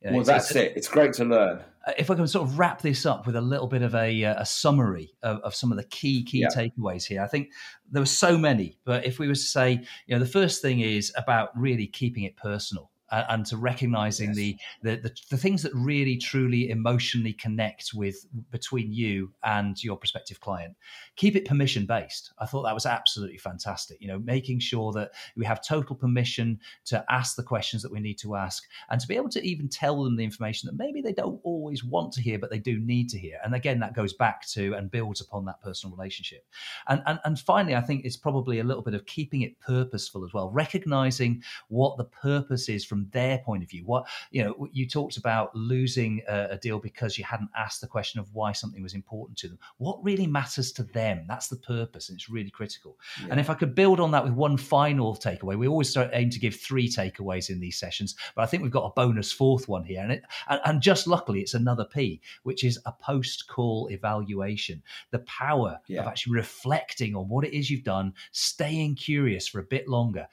you 0.02 0.10
know, 0.10 0.16
well 0.16 0.24
that's 0.24 0.54
it. 0.54 0.74
It's 0.76 0.88
great 0.88 1.14
to 1.14 1.24
learn. 1.24 1.60
Uh, 1.86 1.92
if 1.96 2.10
i 2.10 2.14
can 2.14 2.28
sort 2.28 2.46
of 2.46 2.58
wrap 2.58 2.82
this 2.82 3.06
up 3.06 3.26
with 3.26 3.36
a 3.36 3.40
little 3.40 3.66
bit 3.66 3.82
of 3.82 3.94
a, 3.94 4.24
uh, 4.24 4.42
a 4.42 4.46
summary 4.46 5.14
of, 5.22 5.38
of, 5.40 5.54
some 5.54 5.72
of 5.72 5.78
the 5.78 5.84
key 5.84 6.22
key 6.22 6.40
yeah. 6.40 6.48
takeaways 6.48 7.06
here. 7.06 7.22
I 7.22 7.26
think 7.26 7.50
there 7.90 8.02
were 8.02 8.06
so 8.06 8.36
many 8.36 8.78
but 8.84 9.06
if 9.06 9.18
we 9.18 9.26
were 9.26 9.34
to 9.34 9.40
say 9.40 9.72
you 10.06 10.14
know 10.14 10.18
the 10.18 10.26
first 10.26 10.60
thing 10.60 10.80
is 10.80 11.12
about 11.16 11.58
really 11.58 11.86
keeping 11.86 12.24
it 12.24 12.36
personal 12.36 12.90
and 13.10 13.46
to 13.46 13.56
recognizing 13.56 14.28
yes. 14.28 14.36
the, 14.36 14.56
the, 14.82 14.96
the 14.96 15.16
the 15.30 15.36
things 15.36 15.62
that 15.62 15.74
really 15.74 16.16
truly 16.16 16.70
emotionally 16.70 17.32
connect 17.32 17.92
with 17.94 18.26
between 18.50 18.92
you 18.92 19.30
and 19.44 19.82
your 19.82 19.96
prospective 19.96 20.40
client. 20.40 20.74
Keep 21.16 21.36
it 21.36 21.44
permission 21.44 21.86
based 21.86 22.32
i 22.38 22.46
thought 22.46 22.62
that 22.62 22.74
was 22.74 22.86
absolutely 22.86 23.38
fantastic 23.38 24.00
you 24.00 24.08
know 24.08 24.18
making 24.20 24.58
sure 24.58 24.92
that 24.92 25.12
we 25.36 25.44
have 25.44 25.64
total 25.64 25.96
permission 25.96 26.58
to 26.84 27.04
ask 27.08 27.36
the 27.36 27.42
questions 27.42 27.82
that 27.82 27.90
we 27.90 28.00
need 28.00 28.18
to 28.18 28.36
ask 28.36 28.64
and 28.90 29.00
to 29.00 29.08
be 29.08 29.16
able 29.16 29.28
to 29.28 29.44
even 29.44 29.68
tell 29.68 30.04
them 30.04 30.16
the 30.16 30.24
information 30.24 30.66
that 30.66 30.76
maybe 30.76 31.00
they 31.00 31.12
don't 31.12 31.40
always 31.42 31.82
want 31.84 32.12
to 32.12 32.20
hear 32.20 32.38
but 32.38 32.50
they 32.50 32.58
do 32.58 32.78
need 32.80 33.08
to 33.08 33.18
hear. 33.18 33.38
And 33.44 33.54
again 33.54 33.80
that 33.80 33.94
goes 33.94 34.12
back 34.12 34.46
to 34.48 34.74
and 34.74 34.90
builds 34.90 35.20
upon 35.20 35.44
that 35.46 35.60
personal 35.62 35.96
relationship. 35.96 36.44
And 36.88 37.02
and, 37.06 37.18
and 37.24 37.38
finally 37.38 37.74
i 37.74 37.80
think 37.80 38.04
it's 38.04 38.16
probably 38.16 38.58
a 38.60 38.64
little 38.64 38.82
bit 38.82 38.94
of 38.94 39.06
keeping 39.06 39.42
it 39.42 39.58
purposeful 39.60 40.24
as 40.24 40.32
well 40.32 40.50
recognizing 40.50 41.42
what 41.68 41.96
the 41.96 42.04
purpose 42.04 42.68
is 42.68 42.84
from 42.84 42.97
from 42.98 43.08
their 43.12 43.38
point 43.38 43.62
of 43.62 43.70
view. 43.70 43.84
What 43.84 44.06
you 44.30 44.44
know, 44.44 44.68
you 44.72 44.88
talked 44.88 45.16
about 45.16 45.54
losing 45.54 46.22
a, 46.28 46.48
a 46.50 46.58
deal 46.58 46.78
because 46.78 47.18
you 47.18 47.24
hadn't 47.24 47.50
asked 47.56 47.80
the 47.80 47.86
question 47.86 48.20
of 48.20 48.28
why 48.34 48.52
something 48.52 48.82
was 48.82 48.94
important 48.94 49.38
to 49.38 49.48
them. 49.48 49.58
What 49.78 50.02
really 50.02 50.26
matters 50.26 50.72
to 50.72 50.82
them? 50.82 51.24
That's 51.28 51.48
the 51.48 51.56
purpose, 51.56 52.08
and 52.08 52.16
it's 52.16 52.28
really 52.28 52.50
critical. 52.50 52.98
Yeah. 53.20 53.28
And 53.30 53.40
if 53.40 53.50
I 53.50 53.54
could 53.54 53.74
build 53.74 54.00
on 54.00 54.10
that 54.12 54.24
with 54.24 54.32
one 54.32 54.56
final 54.56 55.14
takeaway, 55.16 55.56
we 55.56 55.68
always 55.68 55.88
start, 55.88 56.10
aim 56.12 56.30
to 56.30 56.40
give 56.40 56.56
three 56.56 56.88
takeaways 56.88 57.50
in 57.50 57.60
these 57.60 57.78
sessions, 57.78 58.16
but 58.34 58.42
I 58.42 58.46
think 58.46 58.62
we've 58.62 58.72
got 58.72 58.86
a 58.86 58.92
bonus 58.94 59.30
fourth 59.32 59.68
one 59.68 59.84
here, 59.84 60.02
and 60.02 60.12
it, 60.12 60.24
and, 60.48 60.60
and 60.64 60.80
just 60.80 61.06
luckily 61.06 61.40
it's 61.40 61.54
another 61.54 61.84
P, 61.84 62.20
which 62.42 62.64
is 62.64 62.78
a 62.86 62.92
post-call 62.92 63.88
evaluation. 63.90 64.82
The 65.10 65.20
power 65.20 65.78
yeah. 65.86 66.00
of 66.00 66.08
actually 66.08 66.34
reflecting 66.36 67.14
on 67.14 67.28
what 67.28 67.44
it 67.44 67.56
is 67.56 67.70
you've 67.70 67.84
done, 67.84 68.14
staying 68.32 68.96
curious 68.96 69.46
for 69.46 69.60
a 69.60 69.64
bit 69.64 69.88
longer. 69.88 70.26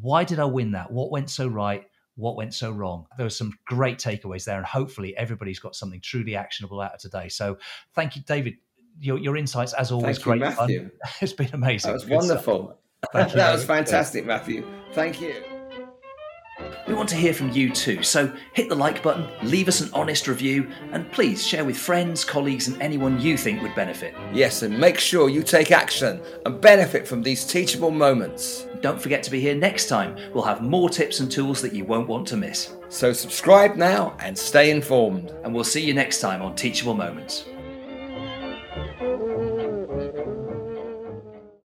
Why 0.00 0.24
did 0.24 0.38
I 0.38 0.44
win 0.44 0.72
that? 0.72 0.90
What 0.90 1.10
went 1.10 1.30
so 1.30 1.46
right? 1.46 1.86
What 2.20 2.36
went 2.36 2.54
so 2.54 2.70
wrong. 2.70 3.06
There 3.16 3.26
were 3.26 3.30
some 3.30 3.52
great 3.66 3.98
takeaways 3.98 4.44
there, 4.44 4.56
and 4.56 4.66
hopefully 4.66 5.16
everybody's 5.16 5.58
got 5.58 5.74
something 5.74 6.00
truly 6.00 6.36
actionable 6.36 6.80
out 6.80 6.94
of 6.94 7.00
today. 7.00 7.28
So 7.28 7.58
thank 7.94 8.16
you, 8.16 8.22
David. 8.22 8.54
Your, 8.98 9.18
your 9.18 9.36
insights, 9.36 9.72
as 9.72 9.90
always, 9.92 10.18
thank 10.18 10.24
great 10.24 10.50
you, 10.50 10.56
Matthew. 10.56 10.80
Fun. 10.80 10.90
It's 11.22 11.32
been 11.32 11.50
amazing. 11.52 11.88
That 11.88 11.94
was 11.94 12.04
Good 12.04 12.16
wonderful. 12.16 12.78
that 13.12 13.52
was 13.52 13.64
fantastic, 13.64 14.26
Matthew. 14.26 14.66
Thank 14.92 15.20
you. 15.20 15.49
We 16.86 16.94
want 16.94 17.08
to 17.10 17.16
hear 17.16 17.34
from 17.34 17.50
you 17.50 17.70
too, 17.70 18.02
so 18.02 18.32
hit 18.52 18.68
the 18.68 18.74
like 18.74 19.02
button, 19.02 19.28
leave 19.42 19.68
us 19.68 19.80
an 19.80 19.90
honest 19.92 20.28
review, 20.28 20.70
and 20.92 21.10
please 21.12 21.46
share 21.46 21.64
with 21.64 21.76
friends, 21.76 22.24
colleagues, 22.24 22.68
and 22.68 22.80
anyone 22.80 23.20
you 23.20 23.36
think 23.36 23.62
would 23.62 23.74
benefit. 23.74 24.14
Yes, 24.32 24.62
and 24.62 24.78
make 24.78 24.98
sure 24.98 25.28
you 25.28 25.42
take 25.42 25.72
action 25.72 26.20
and 26.46 26.60
benefit 26.60 27.06
from 27.06 27.22
these 27.22 27.44
teachable 27.44 27.90
moments. 27.90 28.66
Don't 28.80 29.00
forget 29.00 29.22
to 29.24 29.30
be 29.30 29.40
here 29.40 29.54
next 29.54 29.88
time. 29.88 30.16
We'll 30.32 30.44
have 30.44 30.62
more 30.62 30.88
tips 30.88 31.20
and 31.20 31.30
tools 31.30 31.60
that 31.60 31.74
you 31.74 31.84
won't 31.84 32.08
want 32.08 32.26
to 32.28 32.36
miss. 32.36 32.74
So 32.88 33.12
subscribe 33.12 33.76
now 33.76 34.16
and 34.20 34.36
stay 34.36 34.70
informed. 34.70 35.34
And 35.44 35.54
we'll 35.54 35.64
see 35.64 35.84
you 35.84 35.92
next 35.92 36.20
time 36.20 36.40
on 36.40 36.56
Teachable 36.56 36.94
Moments. 36.94 37.44